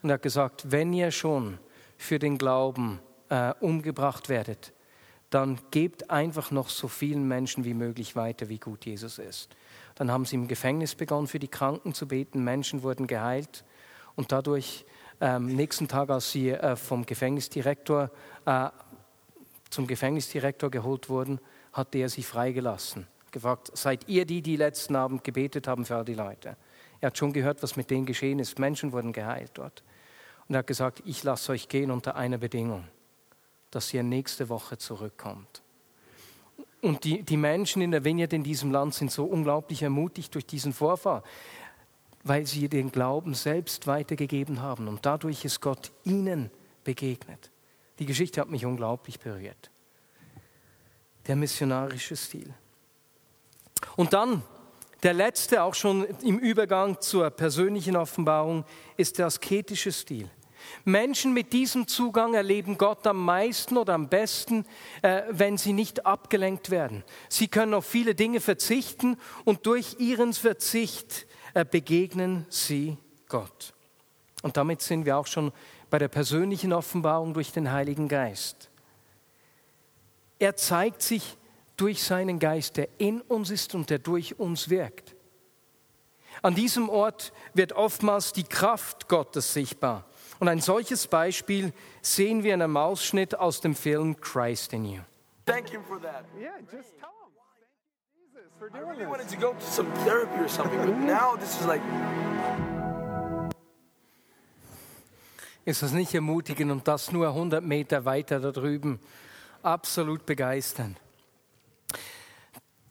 Und 0.01 0.09
er 0.09 0.13
hat 0.13 0.21
gesagt, 0.21 0.71
wenn 0.71 0.93
ihr 0.93 1.11
schon 1.11 1.57
für 1.97 2.17
den 2.17 2.37
Glauben 2.37 2.99
äh, 3.27 3.53
umgebracht 3.59 4.29
werdet, 4.29 4.71
dann 5.29 5.59
gebt 5.71 6.09
einfach 6.09 6.51
noch 6.51 6.69
so 6.69 6.87
vielen 6.87 7.27
Menschen 7.27 7.65
wie 7.65 7.73
möglich 7.73 8.15
weiter, 8.15 8.47
wie 8.47 8.59
gut 8.59 8.85
Jesus 8.85 9.19
ist. 9.19 9.49
Dann 9.95 10.09
haben 10.09 10.25
sie 10.25 10.35
im 10.37 10.47
Gefängnis 10.47 10.95
begonnen, 10.95 11.27
für 11.27 11.39
die 11.39 11.47
Kranken 11.49 11.93
zu 11.93 12.07
beten, 12.07 12.43
Menschen 12.45 12.81
wurden 12.81 13.07
geheilt 13.07 13.65
und 14.21 14.31
dadurch 14.31 14.85
am 15.19 15.49
ähm, 15.49 15.55
nächsten 15.55 15.87
Tag, 15.87 16.11
als 16.11 16.31
sie 16.31 16.51
äh, 16.51 16.75
vom 16.75 17.07
Gefängnisdirektor 17.07 18.11
äh, 18.45 18.69
zum 19.71 19.87
Gefängnisdirektor 19.87 20.69
geholt 20.69 21.09
wurden, 21.09 21.39
hat 21.73 21.95
er 21.95 22.07
sie 22.07 22.21
freigelassen 22.21 23.07
gefragt, 23.31 23.71
seid 23.73 24.07
ihr 24.07 24.25
die, 24.25 24.43
die 24.43 24.57
letzten 24.57 24.95
Abend 24.95 25.23
gebetet 25.23 25.67
haben 25.67 25.85
für 25.85 25.95
all 25.95 26.05
die 26.05 26.13
Leute? 26.13 26.55
Er 26.99 27.07
hat 27.07 27.17
schon 27.17 27.33
gehört, 27.33 27.63
was 27.63 27.77
mit 27.77 27.89
denen 27.89 28.05
geschehen 28.05 28.37
ist. 28.37 28.59
Menschen 28.59 28.91
wurden 28.91 29.11
geheilt 29.11 29.51
dort. 29.55 29.83
Und 30.47 30.53
er 30.53 30.59
hat 30.59 30.67
gesagt, 30.67 31.01
ich 31.05 31.23
lasse 31.23 31.53
euch 31.53 31.67
gehen 31.67 31.89
unter 31.89 32.15
einer 32.15 32.37
Bedingung, 32.37 32.87
dass 33.71 33.91
ihr 33.91 34.03
nächste 34.03 34.49
Woche 34.49 34.77
zurückkommt. 34.77 35.63
Und 36.81 37.03
die, 37.05 37.23
die 37.23 37.37
Menschen 37.37 37.81
in 37.81 37.89
der 37.91 38.03
Vineyard 38.03 38.33
in 38.33 38.43
diesem 38.43 38.71
Land 38.71 38.93
sind 38.93 39.11
so 39.11 39.25
unglaublich 39.25 39.81
ermutigt 39.81 40.33
durch 40.35 40.45
diesen 40.45 40.73
Vorfall, 40.73 41.23
weil 42.23 42.45
sie 42.45 42.69
den 42.69 42.91
Glauben 42.91 43.33
selbst 43.33 43.87
weitergegeben 43.87 44.61
haben. 44.61 44.87
Und 44.87 45.05
dadurch 45.05 45.45
ist 45.45 45.61
Gott 45.61 45.91
ihnen 46.03 46.51
begegnet. 46.83 47.51
Die 47.99 48.05
Geschichte 48.05 48.41
hat 48.41 48.49
mich 48.49 48.65
unglaublich 48.65 49.19
berührt. 49.19 49.69
Der 51.27 51.35
missionarische 51.35 52.15
Stil. 52.15 52.53
Und 53.95 54.13
dann 54.13 54.43
der 55.03 55.13
letzte, 55.13 55.63
auch 55.63 55.73
schon 55.73 56.05
im 56.21 56.37
Übergang 56.37 57.01
zur 57.01 57.31
persönlichen 57.31 57.95
Offenbarung, 57.95 58.65
ist 58.97 59.17
der 59.17 59.25
asketische 59.25 59.91
Stil. 59.91 60.29
Menschen 60.85 61.33
mit 61.33 61.53
diesem 61.53 61.87
Zugang 61.87 62.35
erleben 62.35 62.77
Gott 62.77 63.07
am 63.07 63.25
meisten 63.25 63.77
oder 63.77 63.95
am 63.95 64.09
besten, 64.09 64.65
äh, 65.01 65.23
wenn 65.29 65.57
sie 65.57 65.73
nicht 65.73 66.05
abgelenkt 66.05 66.69
werden. 66.69 67.03
Sie 67.29 67.47
können 67.47 67.73
auf 67.73 67.85
viele 67.85 68.13
Dinge 68.13 68.39
verzichten 68.39 69.17
und 69.43 69.65
durch 69.65 69.95
ihren 69.99 70.33
Verzicht 70.33 71.25
begegnen 71.53 72.45
sie 72.49 72.97
Gott. 73.27 73.73
Und 74.41 74.57
damit 74.57 74.81
sind 74.81 75.05
wir 75.05 75.17
auch 75.17 75.27
schon 75.27 75.51
bei 75.89 75.99
der 75.99 76.07
persönlichen 76.07 76.73
Offenbarung 76.73 77.33
durch 77.33 77.51
den 77.51 77.71
Heiligen 77.71 78.07
Geist. 78.07 78.69
Er 80.39 80.55
zeigt 80.55 81.01
sich 81.01 81.37
durch 81.77 82.03
seinen 82.03 82.39
Geist, 82.39 82.77
der 82.77 82.87
in 82.97 83.21
uns 83.21 83.49
ist 83.49 83.75
und 83.75 83.89
der 83.89 83.99
durch 83.99 84.39
uns 84.39 84.69
wirkt. 84.69 85.15
An 86.41 86.55
diesem 86.55 86.89
Ort 86.89 87.33
wird 87.53 87.73
oftmals 87.73 88.33
die 88.33 88.43
Kraft 88.43 89.07
Gottes 89.07 89.53
sichtbar. 89.53 90.05
Und 90.39 90.47
ein 90.47 90.59
solches 90.59 91.07
Beispiel 91.07 91.73
sehen 92.01 92.43
wir 92.43 92.55
in 92.55 92.61
einem 92.61 92.77
Ausschnitt 92.77 93.37
aus 93.37 93.61
dem 93.61 93.75
Film 93.75 94.19
Christ 94.19 94.73
in 94.73 94.85
You. 94.85 95.01
Thank 95.45 95.69
him 95.69 95.83
for 95.83 96.01
that. 96.01 96.25
Yeah, 96.39 96.57
just 96.71 96.97
tell 96.99 97.20
for 98.61 98.69
doing 98.69 98.85
I 98.85 98.89
really 98.91 99.07
wanted 99.07 99.27
to 99.29 99.37
go 99.37 99.53
to 99.53 99.65
some 99.65 99.91
therapy 100.05 100.39
or 100.39 100.47
something, 100.47 100.77
but 100.77 100.95
now 101.19 101.35
this 101.35 101.59
is 101.59 101.65
like 101.65 101.81
Ist 105.65 105.81
das 105.83 105.93
nicht 105.93 106.13
ermutigend 106.13 106.71
und 106.71 106.87
das 106.87 107.11
nur 107.11 107.27
100 107.27 107.63
Meter 107.63 108.05
weiter 108.05 108.39
da 108.39 108.51
drüben? 108.51 108.99
Absolut 109.63 110.25
begeisternd. 110.25 110.97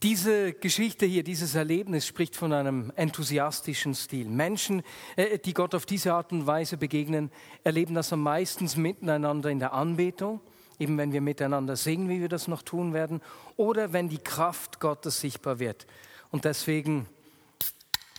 Diese 0.02 0.54
Geschichte 0.54 1.06
hier, 1.06 1.22
dieses 1.22 1.54
Erlebnis 1.54 2.06
spricht 2.06 2.34
von 2.34 2.52
einem 2.52 2.92
enthusiastischen 2.96 3.94
Stil. 3.94 4.28
Menschen, 4.28 4.82
äh, 5.16 5.38
die 5.38 5.52
Gott 5.52 5.74
auf 5.74 5.84
diese 5.84 6.14
Art 6.14 6.32
und 6.32 6.46
Weise 6.46 6.78
begegnen, 6.78 7.30
erleben 7.64 7.94
das 7.94 8.12
am 8.12 8.22
meisten 8.22 8.68
miteinander 8.80 9.50
in 9.50 9.58
der 9.58 9.72
Anbetung, 9.72 10.40
eben 10.80 10.98
wenn 10.98 11.12
wir 11.12 11.20
miteinander 11.20 11.76
singen, 11.76 12.08
wie 12.08 12.20
wir 12.20 12.28
das 12.28 12.48
noch 12.48 12.62
tun 12.62 12.94
werden, 12.94 13.20
oder 13.56 13.92
wenn 13.92 14.08
die 14.08 14.18
Kraft 14.18 14.80
Gottes 14.80 15.20
sichtbar 15.20 15.58
wird. 15.58 15.86
Und 16.30 16.44
deswegen, 16.44 17.06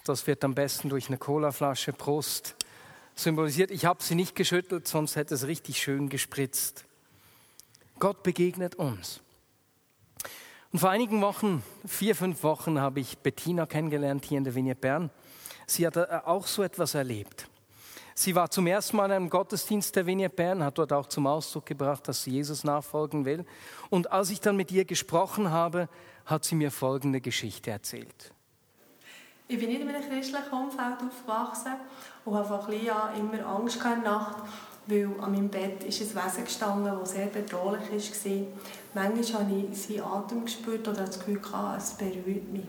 das 0.06 0.28
wird 0.28 0.44
am 0.44 0.56
besten 0.56 0.90
durch 0.90 1.08
eine 1.08 1.18
Colaflasche 1.18 1.92
Prost 1.92 2.56
symbolisiert. 3.16 3.72
Ich 3.72 3.86
habe 3.86 4.04
sie 4.04 4.16
nicht 4.16 4.36
geschüttelt, 4.36 4.88
sonst 4.88 5.16
hätte 5.16 5.34
es 5.34 5.48
richtig 5.48 5.82
schön 5.82 6.08
gespritzt. 6.08 6.86
Gott 8.00 8.24
begegnet 8.24 8.76
uns. 8.76 9.22
Und 10.72 10.80
vor 10.80 10.90
einigen 10.90 11.22
Wochen, 11.22 11.64
vier, 11.86 12.16
fünf 12.16 12.44
Wochen, 12.44 12.80
habe 12.80 13.00
ich 13.02 13.18
Bettina 13.18 13.66
kennengelernt 13.66 14.24
hier 14.26 14.38
in 14.38 14.44
der 14.44 14.56
Vignette 14.56 14.80
Bern. 14.80 15.10
Sie 15.68 15.86
hat 15.86 15.98
äh, 15.98 16.08
auch 16.26 16.48
so 16.48 16.64
etwas 16.64 16.94
erlebt. 16.94 17.48
Sie 18.22 18.36
war 18.36 18.52
zum 18.52 18.68
ersten 18.68 18.98
Mal 18.98 19.06
in 19.06 19.14
einem 19.14 19.30
Gottesdienst 19.32 19.96
der 19.96 20.06
Vignette 20.06 20.36
Bern, 20.36 20.64
hat 20.64 20.78
dort 20.78 20.94
auch 20.94 21.08
zum 21.08 21.26
Ausdruck 21.26 21.66
gebracht, 21.66 22.08
dass 22.08 22.22
sie 22.22 22.30
Jesus 22.30 22.64
nachfolgen 22.64 23.26
will. 23.26 23.46
Und 23.90 24.12
als 24.12 24.30
ich 24.30 24.40
dann 24.40 24.56
mit 24.56 24.72
ihr 24.72 24.86
gesprochen 24.86 25.50
habe, 25.50 25.90
hat 26.28 26.46
sie 26.46 26.54
mir 26.54 26.70
folgende 26.70 27.20
Geschichte 27.20 27.72
erzählt. 27.72 28.32
Ich 29.48 29.58
bin 29.58 29.70
nicht 29.70 29.82
in 29.82 29.90
einem 29.90 30.08
christlichen 30.08 30.54
Umfeld 30.54 30.98
aufgewachsen 31.04 31.72
und 32.24 32.36
habe 32.36 32.48
von 32.48 32.68
klein 32.68 32.92
an 32.92 33.20
immer 33.20 33.44
Angst 33.44 33.84
der 33.84 33.96
Nacht, 33.96 34.44
weil 34.86 35.10
an 35.20 35.32
meinem 35.32 35.50
Bett 35.50 35.84
ist 35.84 36.02
ein 36.02 36.24
Wesen 36.24 36.44
gestanden, 36.44 36.94
das 37.00 37.14
sehr 37.14 37.26
bedrohlich 37.26 37.90
war. 37.90 38.42
Manchmal 38.94 39.42
habe 39.42 39.68
ich 39.72 39.82
seinen 39.82 40.04
Atem 40.04 40.46
gespürt 40.46 40.88
oder 40.88 41.06
das 41.06 41.18
Gefühl, 41.18 41.42
es 41.76 41.94
berührt 41.96 42.54
mich. 42.54 42.66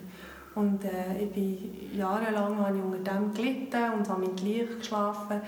Und 0.55 0.85
äh, 0.85 1.23
ich 1.23 1.31
bin 1.31 1.97
jahrelang 1.97 2.59
habe 2.59 2.77
ich 2.77 2.85
unter 2.85 3.13
dem 3.15 3.33
gelitten 3.33 3.93
und 3.97 4.09
habe 4.09 4.21
mit 4.21 4.41
Licht 4.43 4.79
geschlafen, 4.81 5.41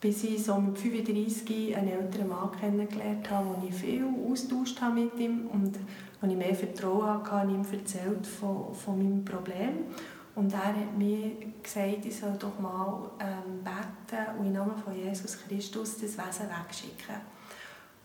bis 0.00 0.24
ich 0.24 0.44
so 0.44 0.56
mit 0.56 0.76
35 0.78 1.76
einen 1.76 1.88
älteren 1.88 2.28
Mann 2.28 2.50
kennengelernt 2.58 3.30
habe, 3.30 3.46
wo 3.46 3.66
ich 3.66 3.74
viel 3.74 4.04
austauscht 4.30 4.80
habe 4.80 5.00
mit 5.00 5.18
ihm 5.18 5.46
und 5.46 5.78
wo 6.20 6.26
ich 6.26 6.36
mehr 6.36 6.54
Vertrauen 6.54 7.22
hatte, 7.24 7.50
ihm 7.50 7.64
erzählt 7.70 8.26
von, 8.26 8.74
von 8.74 8.98
meinem 8.98 9.24
Problem. 9.24 9.86
Und 10.34 10.52
er 10.52 10.64
hat 10.64 10.96
mir 10.96 11.32
gesagt, 11.62 12.06
ich 12.06 12.18
soll 12.18 12.36
doch 12.38 12.58
mal 12.58 13.10
ähm, 13.20 13.62
beten 13.62 14.38
und 14.38 14.46
im 14.46 14.52
Namen 14.54 14.76
von 14.76 14.96
Jesus 14.96 15.38
Christus 15.46 15.98
das 15.98 16.16
Wesen 16.16 16.46
wegschicken. 16.48 17.16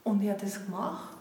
Und 0.04 0.22
ich 0.22 0.30
habe 0.30 0.42
das 0.42 0.66
gemacht 0.66 1.18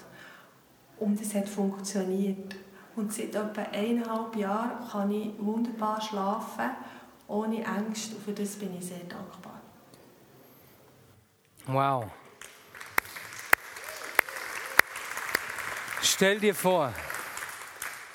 und 0.98 1.20
es 1.20 1.34
hat 1.34 1.48
funktioniert. 1.48 2.56
Und 2.96 3.12
seit 3.12 3.34
etwa 3.34 3.62
eineinhalb 3.72 4.34
Jahren 4.36 4.88
kann 4.90 5.10
ich 5.10 5.30
wunderbar 5.38 6.00
schlafen, 6.00 6.70
ohne 7.28 7.66
Angst. 7.66 8.14
Und 8.14 8.24
für 8.24 8.32
das 8.32 8.56
bin 8.56 8.76
ich 8.76 8.86
sehr 8.86 9.00
dankbar. 9.00 9.60
Wow. 11.66 12.10
Stell 16.00 16.40
dir 16.40 16.54
vor, 16.54 16.94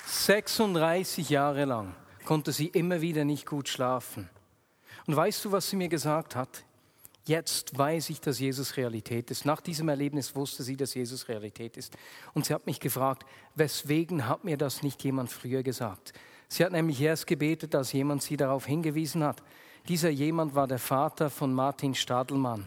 36 0.06 1.30
Jahre 1.30 1.64
lang 1.64 1.94
konnte 2.24 2.50
sie 2.50 2.66
immer 2.68 3.00
wieder 3.00 3.24
nicht 3.24 3.46
gut 3.46 3.68
schlafen. 3.68 4.28
Und 5.06 5.14
weißt 5.14 5.44
du, 5.44 5.52
was 5.52 5.70
sie 5.70 5.76
mir 5.76 5.88
gesagt 5.88 6.34
hat? 6.34 6.64
Jetzt 7.24 7.78
weiß 7.78 8.10
ich, 8.10 8.20
dass 8.20 8.40
Jesus 8.40 8.76
Realität 8.76 9.30
ist. 9.30 9.44
Nach 9.44 9.60
diesem 9.60 9.88
Erlebnis 9.88 10.34
wusste 10.34 10.64
sie, 10.64 10.76
dass 10.76 10.94
Jesus 10.94 11.28
Realität 11.28 11.76
ist. 11.76 11.96
Und 12.34 12.46
sie 12.46 12.54
hat 12.54 12.66
mich 12.66 12.80
gefragt, 12.80 13.24
weswegen 13.54 14.28
hat 14.28 14.42
mir 14.42 14.56
das 14.56 14.82
nicht 14.82 15.04
jemand 15.04 15.30
früher 15.30 15.62
gesagt? 15.62 16.12
Sie 16.48 16.64
hat 16.64 16.72
nämlich 16.72 17.00
erst 17.00 17.28
gebetet, 17.28 17.74
als 17.74 17.92
jemand 17.92 18.22
sie 18.22 18.36
darauf 18.36 18.66
hingewiesen 18.66 19.22
hat. 19.22 19.42
Dieser 19.88 20.10
jemand 20.10 20.54
war 20.54 20.66
der 20.66 20.80
Vater 20.80 21.30
von 21.30 21.54
Martin 21.54 21.94
Stadelmann. 21.94 22.66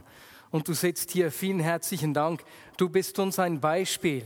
Und 0.52 0.68
du 0.70 0.74
sitzt 0.74 1.12
hier, 1.12 1.32
vielen 1.32 1.60
herzlichen 1.60 2.14
Dank. 2.14 2.42
Du 2.78 2.88
bist 2.90 3.20
uns 3.20 3.40
ein 3.40 3.60
Beispiel, 3.60 4.26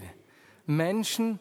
Menschen 0.67 1.39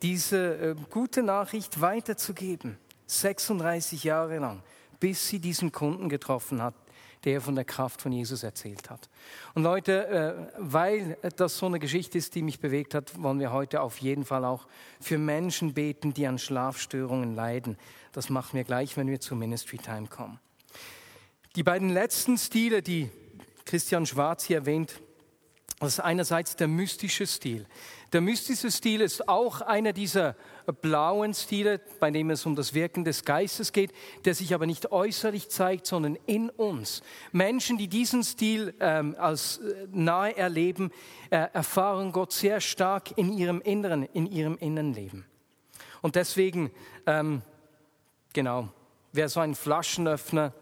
diese 0.00 0.56
äh, 0.56 0.74
gute 0.90 1.22
Nachricht 1.22 1.80
weiterzugeben. 1.80 2.78
36 3.06 4.04
Jahre 4.04 4.38
lang, 4.38 4.62
bis 4.98 5.28
sie 5.28 5.38
diesen 5.38 5.72
Kunden 5.72 6.08
getroffen 6.08 6.62
hat, 6.62 6.74
der 7.24 7.40
von 7.40 7.54
der 7.54 7.64
Kraft 7.64 8.02
von 8.02 8.12
Jesus 8.12 8.42
erzählt 8.42 8.90
hat. 8.90 9.08
Und 9.54 9.62
Leute, 9.62 10.06
äh, 10.06 10.52
weil 10.58 11.16
das 11.36 11.58
so 11.58 11.66
eine 11.66 11.78
Geschichte 11.78 12.18
ist, 12.18 12.34
die 12.34 12.42
mich 12.42 12.60
bewegt 12.60 12.94
hat, 12.94 13.20
wollen 13.22 13.40
wir 13.40 13.52
heute 13.52 13.80
auf 13.80 13.98
jeden 13.98 14.24
Fall 14.24 14.44
auch 14.44 14.66
für 15.00 15.18
Menschen 15.18 15.74
beten, 15.74 16.14
die 16.14 16.26
an 16.26 16.38
Schlafstörungen 16.38 17.34
leiden. 17.34 17.78
Das 18.12 18.28
machen 18.28 18.56
wir 18.56 18.64
gleich, 18.64 18.96
wenn 18.96 19.08
wir 19.08 19.20
zu 19.20 19.34
Ministry 19.34 19.78
Time 19.78 20.06
kommen. 20.06 20.38
Die 21.56 21.62
beiden 21.62 21.90
letzten 21.90 22.36
Stile, 22.36 22.82
die 22.82 23.10
Christian 23.64 24.06
Schwarz 24.06 24.44
hier 24.44 24.58
erwähnt, 24.58 25.00
das 25.80 25.94
ist 25.94 26.00
einerseits 26.00 26.56
der 26.56 26.68
mystische 26.68 27.26
Stil. 27.26 27.66
Der 28.12 28.20
mystische 28.20 28.70
Stil 28.70 29.00
ist 29.00 29.28
auch 29.28 29.60
einer 29.60 29.92
dieser 29.92 30.36
blauen 30.72 31.34
Stile, 31.34 31.80
bei 32.00 32.10
dem 32.10 32.30
es 32.30 32.46
um 32.46 32.56
das 32.56 32.74
Wirken 32.74 33.04
des 33.04 33.24
Geistes 33.24 33.72
geht, 33.72 33.92
der 34.24 34.34
sich 34.34 34.54
aber 34.54 34.66
nicht 34.66 34.92
äußerlich 34.92 35.48
zeigt, 35.48 35.86
sondern 35.86 36.16
in 36.26 36.50
uns. 36.50 37.02
Menschen, 37.32 37.78
die 37.78 37.88
diesen 37.88 38.22
Stil 38.22 38.74
ähm, 38.80 39.14
als 39.18 39.58
äh, 39.58 39.86
nahe 39.92 40.36
erleben, 40.36 40.90
äh, 41.30 41.48
erfahren 41.52 42.12
Gott 42.12 42.32
sehr 42.32 42.60
stark 42.60 43.16
in 43.16 43.32
ihrem 43.32 43.60
Inneren, 43.60 44.04
in 44.04 44.26
ihrem 44.26 44.56
Innenleben. 44.58 45.24
Und 46.02 46.16
deswegen, 46.16 46.70
ähm, 47.06 47.42
genau, 48.32 48.68
wer 49.12 49.28
so 49.28 49.40
ein 49.40 49.54
Flaschenöffner 49.54 50.52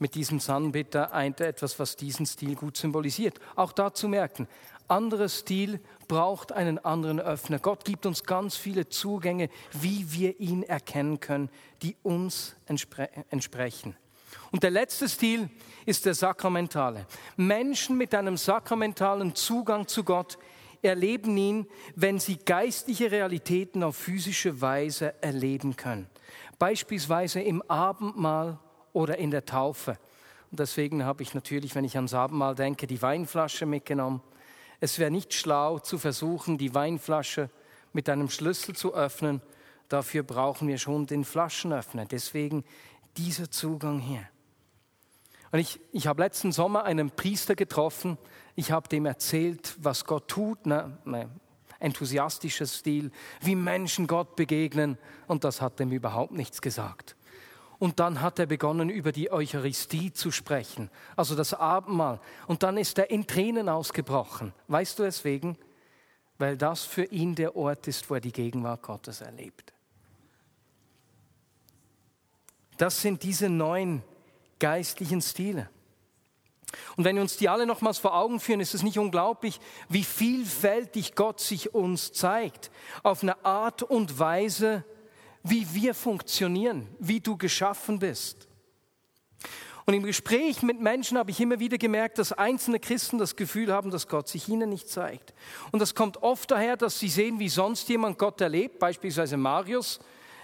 mit 0.00 0.14
diesem 0.14 0.40
Sunbitter 0.40 1.12
eint 1.12 1.40
etwas, 1.40 1.78
was 1.78 1.96
diesen 1.96 2.26
Stil 2.26 2.56
gut 2.56 2.76
symbolisiert. 2.76 3.38
Auch 3.54 3.72
dazu 3.72 4.08
merken, 4.08 4.48
anderer 4.88 5.28
Stil 5.28 5.78
braucht 6.08 6.52
einen 6.52 6.78
anderen 6.78 7.20
Öffner. 7.20 7.58
Gott 7.58 7.84
gibt 7.84 8.06
uns 8.06 8.24
ganz 8.24 8.56
viele 8.56 8.88
Zugänge, 8.88 9.48
wie 9.80 10.12
wir 10.12 10.40
ihn 10.40 10.62
erkennen 10.64 11.20
können, 11.20 11.50
die 11.82 11.96
uns 12.02 12.56
entspre 12.66 13.08
entsprechen. 13.30 13.94
Und 14.50 14.62
der 14.62 14.70
letzte 14.70 15.08
Stil 15.08 15.48
ist 15.86 16.06
der 16.06 16.14
sakramentale. 16.14 17.06
Menschen 17.36 17.96
mit 17.96 18.14
einem 18.14 18.36
sakramentalen 18.36 19.34
Zugang 19.34 19.86
zu 19.86 20.02
Gott 20.02 20.38
erleben 20.82 21.36
ihn, 21.36 21.66
wenn 21.94 22.18
sie 22.18 22.36
geistliche 22.36 23.10
Realitäten 23.10 23.82
auf 23.82 23.96
physische 23.96 24.60
Weise 24.60 25.14
erleben 25.22 25.76
können. 25.76 26.08
Beispielsweise 26.58 27.40
im 27.40 27.62
Abendmahl 27.62 28.58
oder 28.92 29.18
in 29.18 29.30
der 29.30 29.44
Taufe. 29.44 29.98
Und 30.50 30.60
deswegen 30.60 31.04
habe 31.04 31.22
ich 31.22 31.34
natürlich, 31.34 31.74
wenn 31.74 31.84
ich 31.84 31.96
ans 31.96 32.14
Abendmahl 32.14 32.54
denke, 32.54 32.86
die 32.86 33.00
Weinflasche 33.00 33.66
mitgenommen. 33.66 34.22
Es 34.80 34.98
wäre 34.98 35.10
nicht 35.10 35.34
schlau 35.34 35.78
zu 35.78 35.98
versuchen, 35.98 36.58
die 36.58 36.74
Weinflasche 36.74 37.50
mit 37.92 38.08
einem 38.08 38.30
Schlüssel 38.30 38.74
zu 38.74 38.94
öffnen. 38.94 39.42
Dafür 39.88 40.22
brauchen 40.22 40.68
wir 40.68 40.78
schon 40.78 41.06
den 41.06 41.24
Flaschenöffner. 41.24 42.06
Deswegen 42.06 42.64
dieser 43.16 43.50
Zugang 43.50 43.98
hier. 43.98 44.26
Und 45.52 45.58
ich, 45.58 45.80
ich 45.92 46.06
habe 46.06 46.22
letzten 46.22 46.52
Sommer 46.52 46.84
einen 46.84 47.10
Priester 47.10 47.54
getroffen. 47.54 48.18
Ich 48.54 48.70
habe 48.70 48.88
dem 48.88 49.06
erzählt, 49.06 49.76
was 49.80 50.04
Gott 50.04 50.28
tut. 50.28 50.66
Ne, 50.66 50.98
ne, 51.04 51.28
enthusiastischer 51.80 52.66
Stil, 52.66 53.10
wie 53.40 53.56
Menschen 53.56 54.06
Gott 54.06 54.36
begegnen. 54.36 54.98
Und 55.26 55.44
das 55.44 55.60
hat 55.60 55.80
dem 55.80 55.90
überhaupt 55.90 56.32
nichts 56.32 56.62
gesagt. 56.62 57.16
Und 57.80 57.98
dann 57.98 58.20
hat 58.20 58.38
er 58.38 58.44
begonnen, 58.44 58.90
über 58.90 59.10
die 59.10 59.32
Eucharistie 59.32 60.12
zu 60.12 60.30
sprechen, 60.30 60.90
also 61.16 61.34
das 61.34 61.54
Abendmahl. 61.54 62.20
Und 62.46 62.62
dann 62.62 62.76
ist 62.76 62.98
er 62.98 63.10
in 63.10 63.26
Tränen 63.26 63.70
ausgebrochen. 63.70 64.52
Weißt 64.68 64.98
du 64.98 65.02
es 65.02 65.24
wegen? 65.24 65.56
Weil 66.36 66.58
das 66.58 66.84
für 66.84 67.04
ihn 67.04 67.34
der 67.34 67.56
Ort 67.56 67.88
ist, 67.88 68.10
wo 68.10 68.14
er 68.14 68.20
die 68.20 68.32
Gegenwart 68.32 68.82
Gottes 68.82 69.22
erlebt. 69.22 69.72
Das 72.76 73.00
sind 73.00 73.22
diese 73.22 73.48
neuen 73.48 74.02
geistlichen 74.58 75.22
Stile. 75.22 75.70
Und 76.96 77.04
wenn 77.04 77.16
wir 77.16 77.22
uns 77.22 77.38
die 77.38 77.48
alle 77.48 77.64
nochmals 77.64 77.96
vor 77.96 78.14
Augen 78.14 78.40
führen, 78.40 78.60
ist 78.60 78.74
es 78.74 78.82
nicht 78.82 78.98
unglaublich, 78.98 79.58
wie 79.88 80.04
vielfältig 80.04 81.14
Gott 81.14 81.40
sich 81.40 81.74
uns 81.74 82.12
zeigt. 82.12 82.70
Auf 83.02 83.22
eine 83.22 83.42
Art 83.42 83.82
und 83.82 84.18
Weise, 84.18 84.84
wie 85.42 85.66
wir 85.72 85.94
funktionieren, 85.94 86.88
wie 86.98 87.20
du 87.20 87.36
geschaffen 87.36 87.98
bist. 87.98 88.48
Und 89.86 89.94
im 89.94 90.02
Gespräch 90.04 90.62
mit 90.62 90.80
Menschen 90.80 91.18
habe 91.18 91.30
ich 91.30 91.40
immer 91.40 91.58
wieder 91.58 91.78
gemerkt, 91.78 92.18
dass 92.18 92.32
einzelne 92.32 92.78
Christen 92.78 93.18
das 93.18 93.34
Gefühl 93.34 93.72
haben, 93.72 93.90
dass 93.90 94.06
Gott 94.06 94.28
sich 94.28 94.48
ihnen 94.48 94.68
nicht 94.68 94.88
zeigt. 94.88 95.34
Und 95.72 95.80
das 95.80 95.94
kommt 95.94 96.22
oft 96.22 96.50
daher, 96.50 96.76
dass 96.76 96.98
sie 96.98 97.08
sehen, 97.08 97.40
wie 97.40 97.48
sonst 97.48 97.88
jemand 97.88 98.18
Gott 98.18 98.40
erlebt, 98.40 98.78
beispielsweise 98.78 99.36
Marius. 99.36 99.98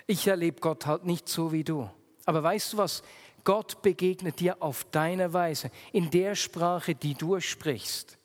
Ich 0.07 0.27
erlebe 0.27 0.61
Gott 0.61 0.87
halt 0.87 1.05
nicht 1.05 1.29
so 1.29 1.53
wie 1.53 1.63
du. 1.63 1.89
Aber 2.25 2.43
weißt 2.43 2.73
du 2.73 2.79
was? 2.79 3.03
Gott 3.45 3.83
begegnet 3.83 4.41
dir 4.41 4.61
auf 4.61 4.85
deine 4.91 5.33
Weise, 5.33 5.71
in 5.93 6.11
der 6.11 6.35
Sprache, 6.35 6.97
die 6.97 7.15
du 7.15 7.39
sprichst. 7.39 8.16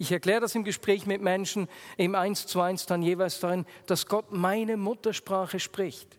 Ich 0.00 0.10
erkläre 0.10 0.40
das 0.40 0.54
im 0.54 0.64
Gespräch 0.64 1.04
mit 1.04 1.20
Menschen 1.20 1.68
im 1.98 2.14
Eins 2.14 2.46
zu 2.46 2.62
eins 2.62 2.86
dann 2.86 3.02
jeweils 3.02 3.38
darin, 3.38 3.66
dass 3.84 4.06
Gott 4.06 4.32
meine 4.32 4.78
Muttersprache 4.78 5.60
spricht. 5.60 6.18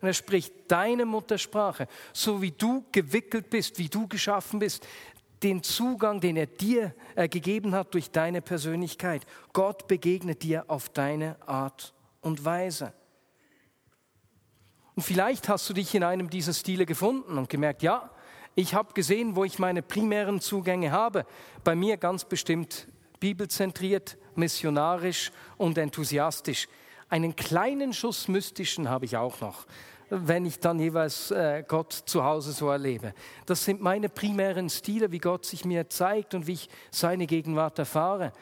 Und 0.00 0.06
er 0.06 0.14
spricht 0.14 0.52
deine 0.68 1.04
Muttersprache, 1.04 1.88
so 2.12 2.40
wie 2.42 2.52
du 2.52 2.84
gewickelt 2.92 3.50
bist, 3.50 3.80
wie 3.80 3.88
du 3.88 4.06
geschaffen 4.06 4.60
bist, 4.60 4.86
den 5.42 5.64
Zugang, 5.64 6.20
den 6.20 6.36
er 6.36 6.46
dir 6.46 6.94
äh, 7.16 7.28
gegeben 7.28 7.74
hat 7.74 7.92
durch 7.92 8.12
deine 8.12 8.40
Persönlichkeit. 8.40 9.26
Gott 9.52 9.88
begegnet 9.88 10.44
dir 10.44 10.66
auf 10.68 10.88
deine 10.88 11.36
Art 11.44 11.92
und 12.20 12.44
Weise. 12.44 12.92
Und 14.94 15.02
vielleicht 15.02 15.48
hast 15.48 15.68
du 15.68 15.74
dich 15.74 15.92
in 15.92 16.04
einem 16.04 16.30
dieser 16.30 16.54
Stile 16.54 16.86
gefunden 16.86 17.36
und 17.36 17.50
gemerkt, 17.50 17.82
ja, 17.82 18.12
ich 18.58 18.74
habe 18.74 18.94
gesehen, 18.94 19.36
wo 19.36 19.44
ich 19.44 19.58
meine 19.58 19.82
primären 19.82 20.40
Zugänge 20.40 20.90
habe. 20.90 21.26
Bei 21.62 21.76
mir 21.76 21.98
ganz 21.98 22.24
bestimmt 22.24 22.88
bibelzentriert, 23.20 24.16
missionarisch 24.34 25.30
und 25.58 25.76
enthusiastisch. 25.76 26.66
Einen 27.10 27.36
kleinen 27.36 27.92
Schuss 27.92 28.28
mystischen 28.28 28.88
habe 28.88 29.04
ich 29.04 29.18
auch 29.18 29.42
noch, 29.42 29.66
wenn 30.08 30.46
ich 30.46 30.58
dann 30.58 30.80
jeweils 30.80 31.30
äh, 31.30 31.64
Gott 31.68 31.92
zu 31.92 32.24
Hause 32.24 32.52
so 32.52 32.70
erlebe. 32.70 33.12
Das 33.44 33.62
sind 33.62 33.82
meine 33.82 34.08
primären 34.08 34.70
Stile, 34.70 35.12
wie 35.12 35.18
Gott 35.18 35.44
sich 35.44 35.66
mir 35.66 35.90
zeigt 35.90 36.32
und 36.32 36.46
wie 36.46 36.54
ich 36.54 36.70
seine 36.90 37.26
Gegenwart 37.26 37.78
erfahre. 37.78 38.32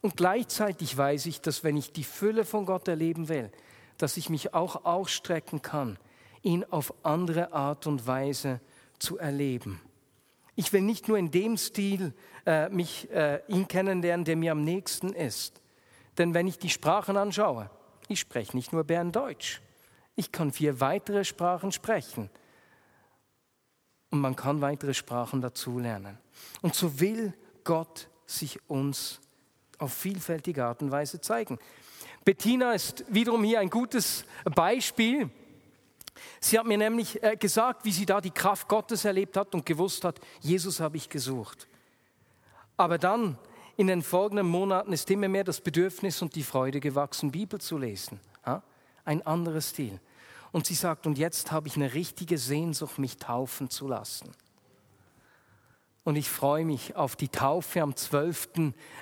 Und 0.00 0.16
gleichzeitig 0.16 0.96
weiß 0.96 1.26
ich, 1.26 1.40
dass 1.40 1.64
wenn 1.64 1.76
ich 1.76 1.92
die 1.92 2.04
Fülle 2.04 2.44
von 2.44 2.66
Gott 2.66 2.86
erleben 2.86 3.28
will, 3.28 3.50
dass 3.98 4.16
ich 4.16 4.30
mich 4.30 4.54
auch 4.54 4.84
ausstrecken 4.84 5.60
kann, 5.60 5.98
ihn 6.42 6.64
auf 6.70 6.94
andere 7.02 7.52
Art 7.52 7.88
und 7.88 8.06
Weise 8.06 8.60
zu 8.60 8.75
zu 8.98 9.18
erleben. 9.18 9.80
Ich 10.54 10.72
will 10.72 10.80
nicht 10.80 11.08
nur 11.08 11.18
in 11.18 11.30
dem 11.30 11.56
Stil 11.56 12.14
äh, 12.46 12.68
mich 12.70 13.10
äh, 13.10 13.40
ihn 13.48 13.68
kennenlernen, 13.68 14.24
der 14.24 14.36
mir 14.36 14.52
am 14.52 14.64
nächsten 14.64 15.12
ist. 15.12 15.60
Denn 16.18 16.32
wenn 16.32 16.46
ich 16.46 16.58
die 16.58 16.70
Sprachen 16.70 17.16
anschaue, 17.16 17.70
ich 18.08 18.20
spreche 18.20 18.56
nicht 18.56 18.72
nur 18.72 18.84
Berndeutsch. 18.84 19.60
Ich 20.14 20.32
kann 20.32 20.50
vier 20.50 20.80
weitere 20.80 21.24
Sprachen 21.24 21.72
sprechen. 21.72 22.30
Und 24.10 24.20
man 24.20 24.34
kann 24.34 24.60
weitere 24.60 24.94
Sprachen 24.94 25.42
dazu 25.42 25.78
lernen. 25.78 26.18
Und 26.62 26.74
so 26.74 27.00
will 27.00 27.34
Gott 27.64 28.08
sich 28.24 28.58
uns 28.68 29.20
auf 29.78 29.92
vielfältige 29.92 30.64
Art 30.64 30.80
und 30.80 30.90
Weise 30.90 31.20
zeigen. 31.20 31.58
Bettina 32.24 32.72
ist 32.72 33.04
wiederum 33.08 33.44
hier 33.44 33.60
ein 33.60 33.70
gutes 33.70 34.24
Beispiel. 34.44 35.30
Sie 36.40 36.58
hat 36.58 36.66
mir 36.66 36.78
nämlich 36.78 37.22
äh, 37.22 37.36
gesagt, 37.36 37.84
wie 37.84 37.92
sie 37.92 38.06
da 38.06 38.20
die 38.20 38.30
Kraft 38.30 38.68
Gottes 38.68 39.04
erlebt 39.04 39.36
hat 39.36 39.54
und 39.54 39.66
gewusst 39.66 40.04
hat, 40.04 40.20
Jesus 40.40 40.80
habe 40.80 40.96
ich 40.96 41.08
gesucht. 41.08 41.68
Aber 42.76 42.98
dann 42.98 43.38
in 43.76 43.86
den 43.86 44.02
folgenden 44.02 44.48
Monaten 44.48 44.92
ist 44.92 45.10
immer 45.10 45.28
mehr 45.28 45.44
das 45.44 45.60
Bedürfnis 45.60 46.22
und 46.22 46.34
die 46.34 46.42
Freude 46.42 46.80
gewachsen, 46.80 47.30
Bibel 47.30 47.60
zu 47.60 47.78
lesen. 47.78 48.20
Ein 49.04 49.24
anderes 49.24 49.70
Stil. 49.70 50.00
Und 50.52 50.66
sie 50.66 50.74
sagt, 50.74 51.06
und 51.06 51.16
jetzt 51.16 51.52
habe 51.52 51.68
ich 51.68 51.76
eine 51.76 51.94
richtige 51.94 52.38
Sehnsucht, 52.38 52.98
mich 52.98 53.18
taufen 53.18 53.70
zu 53.70 53.86
lassen. 53.86 54.32
Und 56.06 56.14
ich 56.14 56.30
freue 56.30 56.64
mich 56.64 56.94
auf 56.94 57.16
die 57.16 57.28
Taufe 57.28 57.82
am 57.82 57.96
12. 57.96 58.48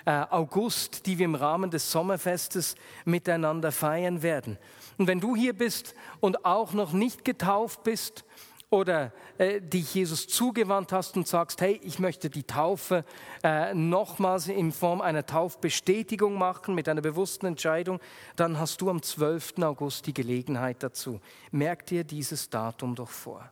Äh, 0.06 0.24
August, 0.30 1.04
die 1.04 1.18
wir 1.18 1.26
im 1.26 1.34
Rahmen 1.34 1.70
des 1.70 1.92
Sommerfestes 1.92 2.76
miteinander 3.04 3.72
feiern 3.72 4.22
werden. 4.22 4.56
Und 4.96 5.06
wenn 5.06 5.20
du 5.20 5.36
hier 5.36 5.52
bist 5.52 5.94
und 6.20 6.46
auch 6.46 6.72
noch 6.72 6.94
nicht 6.94 7.22
getauft 7.22 7.82
bist 7.82 8.24
oder 8.70 9.12
äh, 9.36 9.60
dich 9.60 9.94
Jesus 9.94 10.28
zugewandt 10.28 10.92
hast 10.92 11.18
und 11.18 11.28
sagst, 11.28 11.60
hey, 11.60 11.78
ich 11.82 11.98
möchte 11.98 12.30
die 12.30 12.44
Taufe 12.44 13.04
äh, 13.42 13.74
nochmals 13.74 14.48
in 14.48 14.72
Form 14.72 15.02
einer 15.02 15.26
Taufbestätigung 15.26 16.38
machen 16.38 16.74
mit 16.74 16.88
einer 16.88 17.02
bewussten 17.02 17.44
Entscheidung, 17.44 18.00
dann 18.36 18.58
hast 18.58 18.80
du 18.80 18.88
am 18.88 19.02
12. 19.02 19.58
August 19.58 20.06
die 20.06 20.14
Gelegenheit 20.14 20.82
dazu. 20.82 21.20
Merk 21.50 21.84
dir 21.84 22.02
dieses 22.02 22.48
Datum 22.48 22.94
doch 22.94 23.10
vor. 23.10 23.50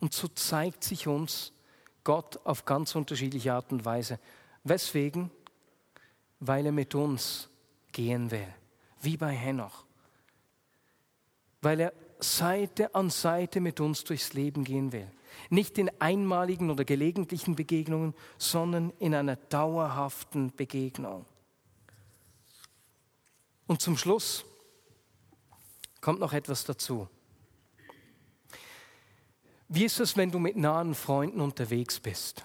Und 0.00 0.12
so 0.12 0.26
zeigt 0.26 0.82
sich 0.82 1.06
uns 1.06 1.52
Gott 2.06 2.38
auf 2.44 2.64
ganz 2.64 2.94
unterschiedliche 2.94 3.52
Art 3.52 3.72
und 3.72 3.84
Weise. 3.84 4.20
Weswegen? 4.62 5.28
Weil 6.38 6.66
er 6.66 6.72
mit 6.72 6.94
uns 6.94 7.48
gehen 7.90 8.30
will, 8.30 8.46
wie 9.00 9.16
bei 9.16 9.32
Henoch. 9.32 9.84
Weil 11.62 11.80
er 11.80 11.92
Seite 12.20 12.94
an 12.94 13.10
Seite 13.10 13.60
mit 13.60 13.80
uns 13.80 14.04
durchs 14.04 14.34
Leben 14.34 14.62
gehen 14.62 14.92
will. 14.92 15.10
Nicht 15.50 15.78
in 15.78 15.90
einmaligen 16.00 16.70
oder 16.70 16.84
gelegentlichen 16.84 17.56
Begegnungen, 17.56 18.14
sondern 18.38 18.92
in 19.00 19.12
einer 19.12 19.34
dauerhaften 19.34 20.54
Begegnung. 20.54 21.26
Und 23.66 23.82
zum 23.82 23.96
Schluss 23.96 24.44
kommt 26.00 26.20
noch 26.20 26.32
etwas 26.32 26.64
dazu. 26.64 27.08
Wie 29.68 29.84
ist 29.84 30.00
es, 30.00 30.16
wenn 30.16 30.30
du 30.30 30.38
mit 30.38 30.56
nahen 30.56 30.94
Freunden 30.94 31.40
unterwegs 31.40 31.98
bist? 31.98 32.44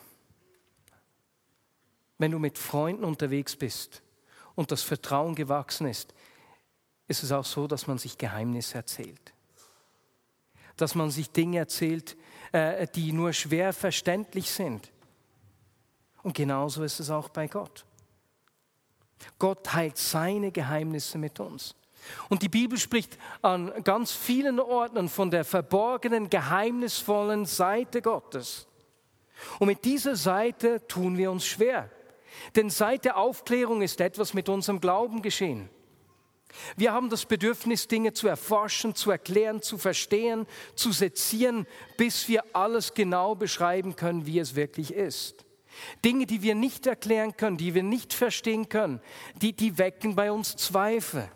Wenn 2.17 2.31
du 2.31 2.39
mit 2.39 2.57
Freunden 2.57 3.03
unterwegs 3.03 3.55
bist 3.55 4.01
und 4.55 4.71
das 4.71 4.83
Vertrauen 4.83 5.35
gewachsen 5.35 5.87
ist, 5.87 6.13
ist 7.07 7.23
es 7.23 7.31
auch 7.31 7.45
so, 7.45 7.67
dass 7.67 7.87
man 7.87 7.97
sich 7.97 8.17
Geheimnisse 8.17 8.75
erzählt 8.75 9.33
dass 10.81 10.95
man 10.95 11.11
sich 11.11 11.29
Dinge 11.29 11.59
erzählt, 11.59 12.17
äh, 12.51 12.87
die 12.87 13.13
nur 13.13 13.33
schwer 13.33 13.71
verständlich 13.71 14.49
sind. 14.49 14.91
Und 16.23 16.35
genauso 16.35 16.83
ist 16.83 16.99
es 16.99 17.09
auch 17.09 17.29
bei 17.29 17.47
Gott. 17.47 17.85
Gott 19.37 19.63
teilt 19.63 19.97
seine 19.97 20.51
Geheimnisse 20.51 21.19
mit 21.19 21.39
uns. 21.39 21.75
Und 22.29 22.41
die 22.41 22.49
Bibel 22.49 22.77
spricht 22.77 23.17
an 23.41 23.71
ganz 23.83 24.11
vielen 24.11 24.59
Orten 24.59 25.09
von 25.09 25.31
der 25.31 25.45
verborgenen, 25.45 26.29
geheimnisvollen 26.29 27.45
Seite 27.45 28.01
Gottes. 28.01 28.67
Und 29.59 29.67
mit 29.67 29.85
dieser 29.85 30.15
Seite 30.15 30.85
tun 30.87 31.17
wir 31.17 31.31
uns 31.31 31.45
schwer. 31.45 31.89
Denn 32.55 32.69
seit 32.69 33.05
der 33.05 33.17
Aufklärung 33.17 33.81
ist 33.81 34.01
etwas 34.01 34.33
mit 34.33 34.49
unserem 34.49 34.79
Glauben 34.79 35.21
geschehen. 35.21 35.69
Wir 36.75 36.91
haben 36.91 37.09
das 37.09 37.25
Bedürfnis, 37.25 37.87
Dinge 37.87 38.13
zu 38.13 38.27
erforschen, 38.27 38.93
zu 38.93 39.11
erklären, 39.11 39.61
zu 39.61 39.77
verstehen, 39.77 40.45
zu 40.75 40.91
sezieren, 40.91 41.65
bis 41.97 42.27
wir 42.27 42.43
alles 42.53 42.93
genau 42.93 43.35
beschreiben 43.35 43.95
können, 43.95 44.25
wie 44.25 44.39
es 44.39 44.55
wirklich 44.55 44.93
ist. 44.93 45.45
Dinge, 46.03 46.25
die 46.25 46.41
wir 46.41 46.55
nicht 46.55 46.85
erklären 46.85 47.37
können, 47.37 47.57
die 47.57 47.73
wir 47.73 47.83
nicht 47.83 48.13
verstehen 48.13 48.67
können, 48.67 49.01
die, 49.41 49.53
die 49.53 49.77
wecken 49.77 50.15
bei 50.15 50.31
uns 50.31 50.57
Zweifel. 50.57 51.29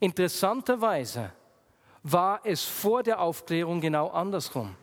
Interessanterweise 0.00 1.32
war 2.02 2.40
es 2.44 2.64
vor 2.64 3.02
der 3.02 3.20
Aufklärung 3.20 3.80
genau 3.80 4.08
andersrum. 4.08 4.76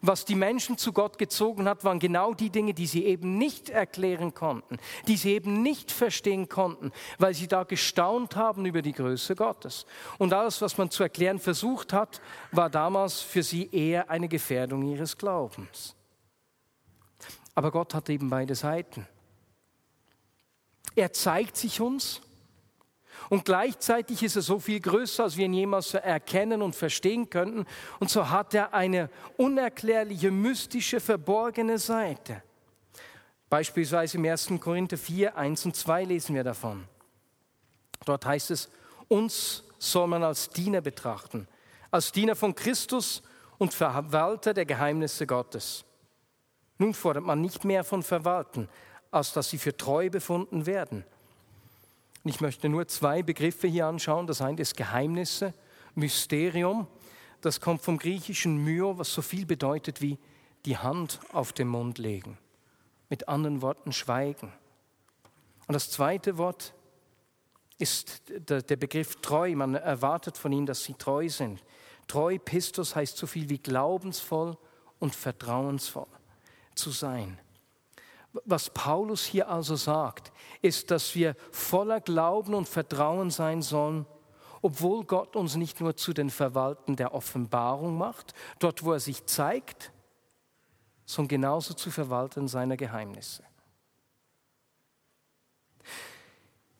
Was 0.00 0.24
die 0.24 0.36
Menschen 0.36 0.78
zu 0.78 0.92
Gott 0.92 1.18
gezogen 1.18 1.68
hat, 1.68 1.84
waren 1.84 1.98
genau 1.98 2.32
die 2.32 2.48
Dinge, 2.48 2.72
die 2.72 2.86
sie 2.86 3.04
eben 3.04 3.36
nicht 3.36 3.68
erklären 3.68 4.32
konnten, 4.32 4.78
die 5.06 5.16
sie 5.16 5.32
eben 5.34 5.62
nicht 5.62 5.90
verstehen 5.90 6.48
konnten, 6.48 6.92
weil 7.18 7.34
sie 7.34 7.46
da 7.46 7.64
gestaunt 7.64 8.36
haben 8.36 8.64
über 8.64 8.80
die 8.80 8.92
Größe 8.92 9.36
Gottes. 9.36 9.84
Und 10.18 10.32
alles, 10.32 10.62
was 10.62 10.78
man 10.78 10.90
zu 10.90 11.02
erklären 11.02 11.38
versucht 11.38 11.92
hat, 11.92 12.22
war 12.52 12.70
damals 12.70 13.20
für 13.20 13.42
sie 13.42 13.68
eher 13.70 14.08
eine 14.08 14.28
Gefährdung 14.28 14.82
ihres 14.82 15.18
Glaubens. 15.18 15.94
Aber 17.54 17.70
Gott 17.70 17.92
hat 17.92 18.08
eben 18.08 18.30
beide 18.30 18.54
Seiten. 18.54 19.06
Er 20.94 21.12
zeigt 21.12 21.56
sich 21.56 21.80
uns 21.80 22.22
und 23.32 23.46
gleichzeitig 23.46 24.22
ist 24.22 24.36
er 24.36 24.42
so 24.42 24.58
viel 24.58 24.78
größer, 24.78 25.24
als 25.24 25.38
wir 25.38 25.46
ihn 25.46 25.54
jemals 25.54 25.94
erkennen 25.94 26.60
und 26.60 26.76
verstehen 26.76 27.30
könnten. 27.30 27.64
Und 27.98 28.10
so 28.10 28.28
hat 28.28 28.52
er 28.52 28.74
eine 28.74 29.08
unerklärliche, 29.38 30.30
mystische, 30.30 31.00
verborgene 31.00 31.78
Seite. 31.78 32.42
Beispielsweise 33.48 34.18
im 34.18 34.26
1. 34.26 34.52
Korinther 34.60 34.98
4, 34.98 35.34
1 35.34 35.64
und 35.64 35.74
2 35.74 36.04
lesen 36.04 36.34
wir 36.34 36.44
davon. 36.44 36.84
Dort 38.04 38.26
heißt 38.26 38.50
es, 38.50 38.68
uns 39.08 39.64
soll 39.78 40.08
man 40.08 40.22
als 40.24 40.50
Diener 40.50 40.82
betrachten, 40.82 41.48
als 41.90 42.12
Diener 42.12 42.36
von 42.36 42.54
Christus 42.54 43.22
und 43.56 43.72
Verwalter 43.72 44.52
der 44.52 44.66
Geheimnisse 44.66 45.26
Gottes. 45.26 45.86
Nun 46.76 46.92
fordert 46.92 47.24
man 47.24 47.40
nicht 47.40 47.64
mehr 47.64 47.82
von 47.82 48.02
Verwalten, 48.02 48.68
als 49.10 49.32
dass 49.32 49.48
sie 49.48 49.56
für 49.56 49.74
treu 49.74 50.10
befunden 50.10 50.66
werden. 50.66 51.06
Und 52.24 52.30
ich 52.30 52.40
möchte 52.40 52.68
nur 52.68 52.86
zwei 52.86 53.22
Begriffe 53.22 53.66
hier 53.66 53.86
anschauen. 53.86 54.26
Das 54.26 54.40
eine 54.40 54.60
ist 54.60 54.76
Geheimnisse, 54.76 55.54
Mysterium. 55.94 56.86
Das 57.40 57.60
kommt 57.60 57.82
vom 57.82 57.98
griechischen 57.98 58.62
Myo, 58.64 58.98
was 58.98 59.12
so 59.12 59.22
viel 59.22 59.46
bedeutet 59.46 60.00
wie 60.00 60.18
die 60.64 60.78
Hand 60.78 61.18
auf 61.32 61.52
den 61.52 61.68
Mund 61.68 61.98
legen. 61.98 62.38
Mit 63.08 63.28
anderen 63.28 63.62
Worten 63.62 63.92
schweigen. 63.92 64.52
Und 65.66 65.74
das 65.74 65.90
zweite 65.90 66.38
Wort 66.38 66.74
ist 67.78 68.22
der, 68.28 68.76
Begriff 68.76 69.16
treu. 69.16 69.54
Man 69.56 69.74
erwartet 69.74 70.38
von 70.38 70.52
ihnen, 70.52 70.66
dass 70.66 70.84
sie 70.84 70.94
treu 70.94 71.28
sind. 71.28 71.62
Treu, 72.06 72.38
Pistos, 72.38 72.94
heißt 72.94 73.16
so 73.16 73.26
viel 73.26 73.48
wie 73.48 73.58
glaubensvoll 73.58 74.56
und 75.00 75.14
vertrauensvoll 75.14 76.06
zu 76.74 76.90
sein. 76.90 77.38
Was 78.44 78.70
Paulus 78.70 79.24
hier 79.24 79.48
also 79.48 79.76
sagt, 79.76 80.32
ist, 80.62 80.90
dass 80.90 81.14
wir 81.14 81.36
voller 81.50 82.00
Glauben 82.00 82.54
und 82.54 82.68
Vertrauen 82.68 83.30
sein 83.30 83.60
sollen, 83.60 84.06
obwohl 84.62 85.04
Gott 85.04 85.36
uns 85.36 85.56
nicht 85.56 85.80
nur 85.80 85.96
zu 85.96 86.12
den 86.12 86.30
Verwalten 86.30 86.96
der 86.96 87.14
Offenbarung 87.14 87.98
macht, 87.98 88.32
dort 88.58 88.84
wo 88.84 88.92
er 88.92 89.00
sich 89.00 89.26
zeigt, 89.26 89.92
sondern 91.04 91.28
genauso 91.28 91.74
zu 91.74 91.90
Verwalten 91.90 92.48
seiner 92.48 92.76
Geheimnisse. 92.76 93.42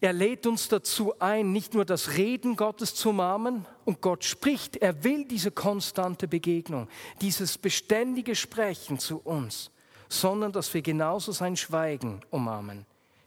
Er 0.00 0.12
lädt 0.12 0.46
uns 0.46 0.68
dazu 0.68 1.18
ein, 1.20 1.52
nicht 1.52 1.74
nur 1.74 1.84
das 1.84 2.16
Reden 2.16 2.56
Gottes 2.56 2.94
zu 2.94 3.10
umarmen 3.10 3.66
und 3.84 4.00
Gott 4.00 4.24
spricht, 4.24 4.76
er 4.76 5.04
will 5.04 5.26
diese 5.26 5.50
konstante 5.50 6.26
Begegnung, 6.26 6.88
dieses 7.20 7.58
beständige 7.58 8.34
Sprechen 8.34 8.98
zu 8.98 9.18
uns 9.18 9.71
sondern 10.12 10.52
dass 10.52 10.74
wir 10.74 10.82
genauso 10.82 11.32
sein 11.32 11.56
Schweigen 11.56 12.20
umarmen. 12.30 12.84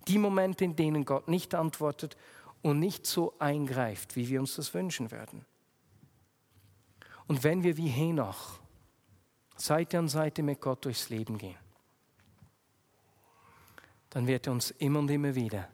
Die 0.08 0.20
Momente, 0.20 0.64
in 0.64 0.76
denen 0.76 1.04
Gott 1.04 1.28
nicht 1.28 1.56
antwortet 1.56 2.16
und 2.62 2.78
nicht 2.78 3.08
so 3.08 3.34
eingreift, 3.40 4.16
wie 4.16 4.30
wir 4.30 4.40
uns 4.40 4.56
das 4.56 4.72
wünschen 4.76 5.10
würden. 5.10 5.44
Und 7.28 7.44
wenn 7.44 7.64
wir 7.64 7.76
wie 7.78 7.88
Henoch 7.88 8.60
Seite 9.56 9.98
an 9.98 10.08
Seite 10.08 10.44
mit 10.44 10.62
Gott 10.62 10.86
durchs 10.86 11.10
Leben 11.10 11.40
gehen, 11.40 11.58
dann 14.12 14.28
wird 14.28 14.46
er 14.46 14.54
uns 14.54 14.70
immer 14.70 15.00
und 15.00 15.10
immer 15.10 15.34
wieder 15.34 15.68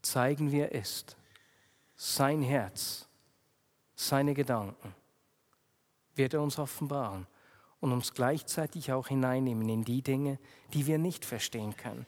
zeigen, 0.00 0.50
wie 0.52 0.60
er 0.60 0.72
ist, 0.72 1.18
sein 1.96 2.40
Herz, 2.40 3.06
seine 3.94 4.32
Gedanken, 4.32 4.94
wird 6.14 6.32
er 6.32 6.40
uns 6.40 6.58
offenbaren 6.58 7.26
und 7.80 7.92
uns 7.92 8.14
gleichzeitig 8.14 8.92
auch 8.92 9.08
hineinnehmen 9.08 9.68
in 9.68 9.84
die 9.84 10.02
Dinge, 10.02 10.38
die 10.72 10.86
wir 10.86 10.98
nicht 10.98 11.24
verstehen 11.24 11.76
können. 11.76 12.06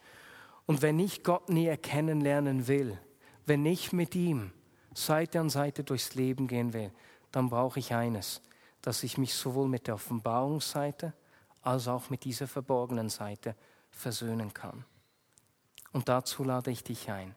Und 0.67 0.83
wenn 0.83 0.99
ich 0.99 1.23
Gott 1.25 1.49
näher 1.49 1.77
kennenlernen 1.77 2.69
will, 2.69 2.99
wenn 3.47 3.67
ich 3.67 3.93
mit 3.93 4.15
ihm 4.15 4.53
Seite 4.95 5.41
an 5.41 5.51
Seite 5.51 5.85
durchs 5.85 6.15
Leben 6.15 6.47
gehen 6.47 6.73
will, 6.73 6.93
dann 7.33 7.49
brauche 7.49 7.79
ich 7.79 7.95
eines, 7.95 8.43
dass 8.83 9.03
ich 9.03 9.19
mich 9.19 9.35
sowohl 9.35 9.69
mit 9.69 9.87
der 9.87 9.95
Offenbarungsseite 9.95 11.15
als 11.63 11.89
auch 11.89 12.11
mit 12.11 12.25
dieser 12.25 12.47
verborgenen 12.47 13.09
Seite 13.09 13.57
versöhnen 13.91 14.53
kann. 14.53 14.85
Und 15.93 16.09
dazu 16.09 16.45
lade 16.45 16.71
ich 16.71 16.85
dich 16.85 17.11
ein. 17.11 17.35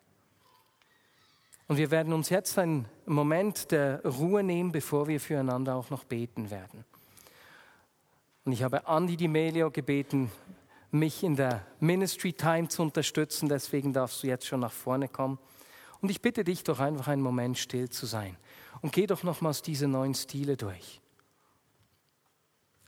Und 1.67 1.77
wir 1.77 1.89
werden 1.91 2.13
uns 2.13 2.29
jetzt 2.29 2.57
einen 2.59 2.87
Moment 3.05 3.71
der 3.71 4.03
Ruhe 4.05 4.43
nehmen, 4.43 4.71
bevor 4.71 5.07
wir 5.07 5.19
füreinander 5.19 5.75
auch 5.75 5.89
noch 5.89 6.03
beten 6.03 6.51
werden. 6.51 6.85
Und 8.45 8.51
ich 8.51 8.63
habe 8.63 8.87
Andi 8.87 9.17
Di 9.17 9.27
Melio 9.27 9.71
gebeten, 9.71 10.31
mich 10.91 11.23
in 11.23 11.35
der 11.35 11.65
Ministry 11.79 12.33
Time 12.33 12.67
zu 12.67 12.83
unterstützen. 12.83 13.49
Deswegen 13.49 13.91
darfst 13.91 14.21
du 14.23 14.27
jetzt 14.27 14.45
schon 14.45 14.59
nach 14.59 14.71
vorne 14.71 15.09
kommen. 15.09 15.39
Und 16.01 16.09
ich 16.09 16.21
bitte 16.21 16.43
dich 16.43 16.63
doch 16.63 16.79
einfach 16.79 17.07
einen 17.07 17.23
Moment 17.23 17.57
still 17.57 17.89
zu 17.89 18.05
sein. 18.05 18.37
Und 18.81 18.93
geh 18.93 19.07
doch 19.07 19.23
nochmals 19.23 19.63
diese 19.63 19.87
neuen 19.87 20.13
Stile 20.13 20.57
durch. 20.57 21.01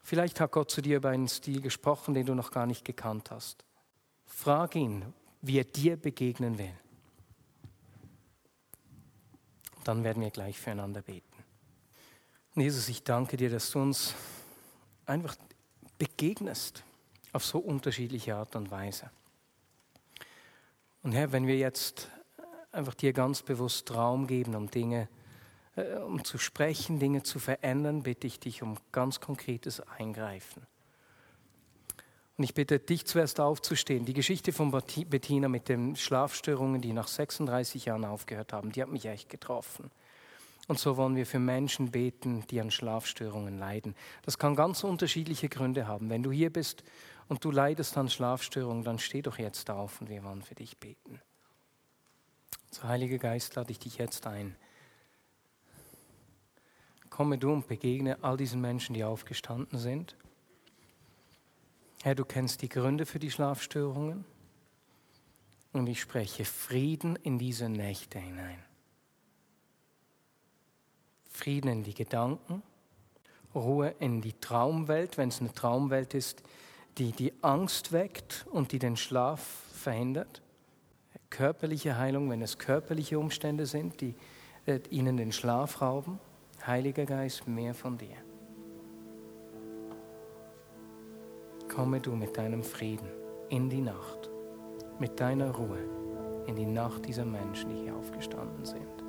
Vielleicht 0.04 0.40
hat 0.40 0.52
Gott 0.52 0.70
zu 0.70 0.82
dir 0.82 0.98
über 0.98 1.10
einen 1.10 1.28
Stil 1.28 1.60
gesprochen, 1.60 2.14
den 2.14 2.28
du 2.28 2.36
noch 2.36 2.52
gar 2.52 2.66
nicht 2.66 2.86
gekannt 2.86 3.32
hast. 3.32 3.66
Frag 4.26 4.76
ihn, 4.76 5.12
wie 5.42 5.58
er 5.58 5.66
dir 5.66 5.98
begegnen 5.98 6.58
will. 6.58 6.74
Dann 9.84 10.04
werden 10.04 10.22
wir 10.22 10.30
gleich 10.30 10.60
füreinander 10.60 11.02
beten. 11.02 11.44
Und 12.56 12.62
Jesus, 12.62 12.88
ich 12.90 13.04
danke 13.04 13.38
dir, 13.38 13.50
dass 13.50 13.72
du 13.72 13.80
uns 13.80 14.14
einfach 15.06 15.36
begegnest 15.98 16.84
auf 17.34 17.46
so 17.46 17.60
unterschiedliche 17.60 18.36
Art 18.36 18.56
und 18.56 18.72
Weise. 18.72 19.10
Und 21.04 21.12
Herr, 21.12 21.32
wenn 21.32 21.48
wir 21.48 21.58
jetzt 21.58 22.10
einfach 22.72 22.94
dir 22.94 23.14
ganz 23.14 23.42
bewusst 23.42 23.94
Raum 23.94 24.28
geben, 24.28 24.56
um 24.56 24.70
Dinge, 24.70 25.08
äh, 25.76 25.96
um 25.96 26.24
zu 26.24 26.38
sprechen, 26.38 27.00
Dinge 27.00 27.24
zu 27.24 27.40
verändern, 27.40 28.04
bitte 28.04 28.28
ich 28.28 28.40
dich 28.40 28.62
um 28.62 28.78
ganz 28.92 29.20
konkretes 29.20 29.80
Eingreifen. 29.80 30.66
Und 32.38 32.44
ich 32.44 32.54
bitte 32.54 32.78
dich 32.78 33.06
zuerst 33.06 33.40
aufzustehen. 33.40 34.06
Die 34.06 34.14
Geschichte 34.14 34.54
von 34.54 34.72
Bettina 34.72 35.48
mit 35.48 35.70
den 35.70 35.96
Schlafstörungen, 35.96 36.82
die 36.82 36.94
nach 36.94 37.08
36 37.08 37.86
Jahren 37.86 38.06
aufgehört 38.06 38.54
haben, 38.54 38.72
die 38.72 38.82
hat 38.82 38.90
mich 38.90 39.06
echt 39.06 39.30
getroffen. 39.30 39.90
Und 40.68 40.80
so 40.80 40.98
wollen 40.98 41.16
wir 41.16 41.26
für 41.26 41.40
Menschen 41.40 41.92
beten, 41.92 42.44
die 42.50 42.60
an 42.60 42.72
Schlafstörungen 42.72 43.58
leiden. 43.58 43.96
Das 44.24 44.38
kann 44.38 44.56
ganz 44.56 44.84
unterschiedliche 44.84 45.48
Gründe 45.48 45.88
haben. 45.88 46.10
Wenn 46.10 46.24
du 46.24 46.32
hier 46.32 46.52
bist 46.52 46.84
und 47.30 47.44
du 47.44 47.52
leidest 47.52 47.98
an 47.98 48.10
Schlafstörungen, 48.10 48.84
dann 48.84 49.00
steh 49.00 49.22
doch 49.22 49.38
jetzt 49.38 49.70
auf 49.70 50.02
und 50.02 50.10
wir 50.10 50.24
wollen 50.24 50.42
für 50.42 50.56
dich 50.56 50.78
beten. 50.78 51.22
So, 52.72 52.84
Heiliger 52.84 53.18
Geist, 53.18 53.56
lade 53.56 53.72
ich 53.72 53.80
dich 53.80 53.98
jetzt 53.98 54.28
ein. 54.28 54.56
Komme 57.10 57.38
du 57.38 57.52
und 57.52 57.68
begegne 57.68 58.22
all 58.22 58.36
diesen 58.36 58.60
Menschen, 58.60 58.94
die 58.94 59.06
aufgestanden 59.06 59.80
sind. 59.80 60.18
Herr, 62.04 62.14
du 62.14 62.26
kennst 62.26 62.62
die 62.62 62.70
Gründe 62.70 63.06
für 63.06 63.20
die 63.20 63.32
Schlafstörungen 63.32 64.26
und 65.72 65.88
ich 65.88 66.02
spreche 66.02 66.44
Frieden 66.46 67.16
in 67.16 67.40
diese 67.40 67.70
Nächte 67.70 68.20
hinein. 68.20 68.67
Frieden 71.38 71.70
in 71.70 71.84
die 71.84 71.94
Gedanken, 71.94 72.64
Ruhe 73.54 73.94
in 74.00 74.22
die 74.22 74.34
Traumwelt, 74.34 75.18
wenn 75.18 75.30
es 75.30 75.40
eine 75.40 75.54
Traumwelt 75.54 76.14
ist, 76.14 76.42
die 76.98 77.12
die 77.12 77.32
Angst 77.42 77.92
weckt 77.92 78.46
und 78.52 78.72
die 78.72 78.80
den 78.80 78.98
Schlaf 78.98 79.42
verhindert. 79.74 80.42
Körperliche 81.30 81.98
Heilung, 81.98 82.30
wenn 82.30 82.42
es 82.42 82.58
körperliche 82.58 83.20
Umstände 83.20 83.66
sind, 83.66 84.02
die 84.02 84.16
äh, 84.66 84.80
ihnen 84.90 85.18
den 85.18 85.32
Schlaf 85.32 85.82
rauben. 85.82 86.20
Heiliger 86.66 87.06
Geist, 87.06 87.48
mehr 87.48 87.76
von 87.76 87.98
dir. 87.98 88.18
Komme 91.74 92.02
du 92.02 92.14
mit 92.14 92.36
deinem 92.38 92.64
Frieden 92.64 93.08
in 93.50 93.70
die 93.70 93.82
Nacht, 93.82 94.32
mit 95.00 95.20
deiner 95.20 95.52
Ruhe 95.52 95.80
in 96.48 96.56
die 96.56 96.66
Nacht 96.66 97.06
dieser 97.06 97.26
Menschen, 97.26 97.70
die 97.70 97.84
hier 97.84 97.96
aufgestanden 97.96 98.66
sind. 98.66 99.04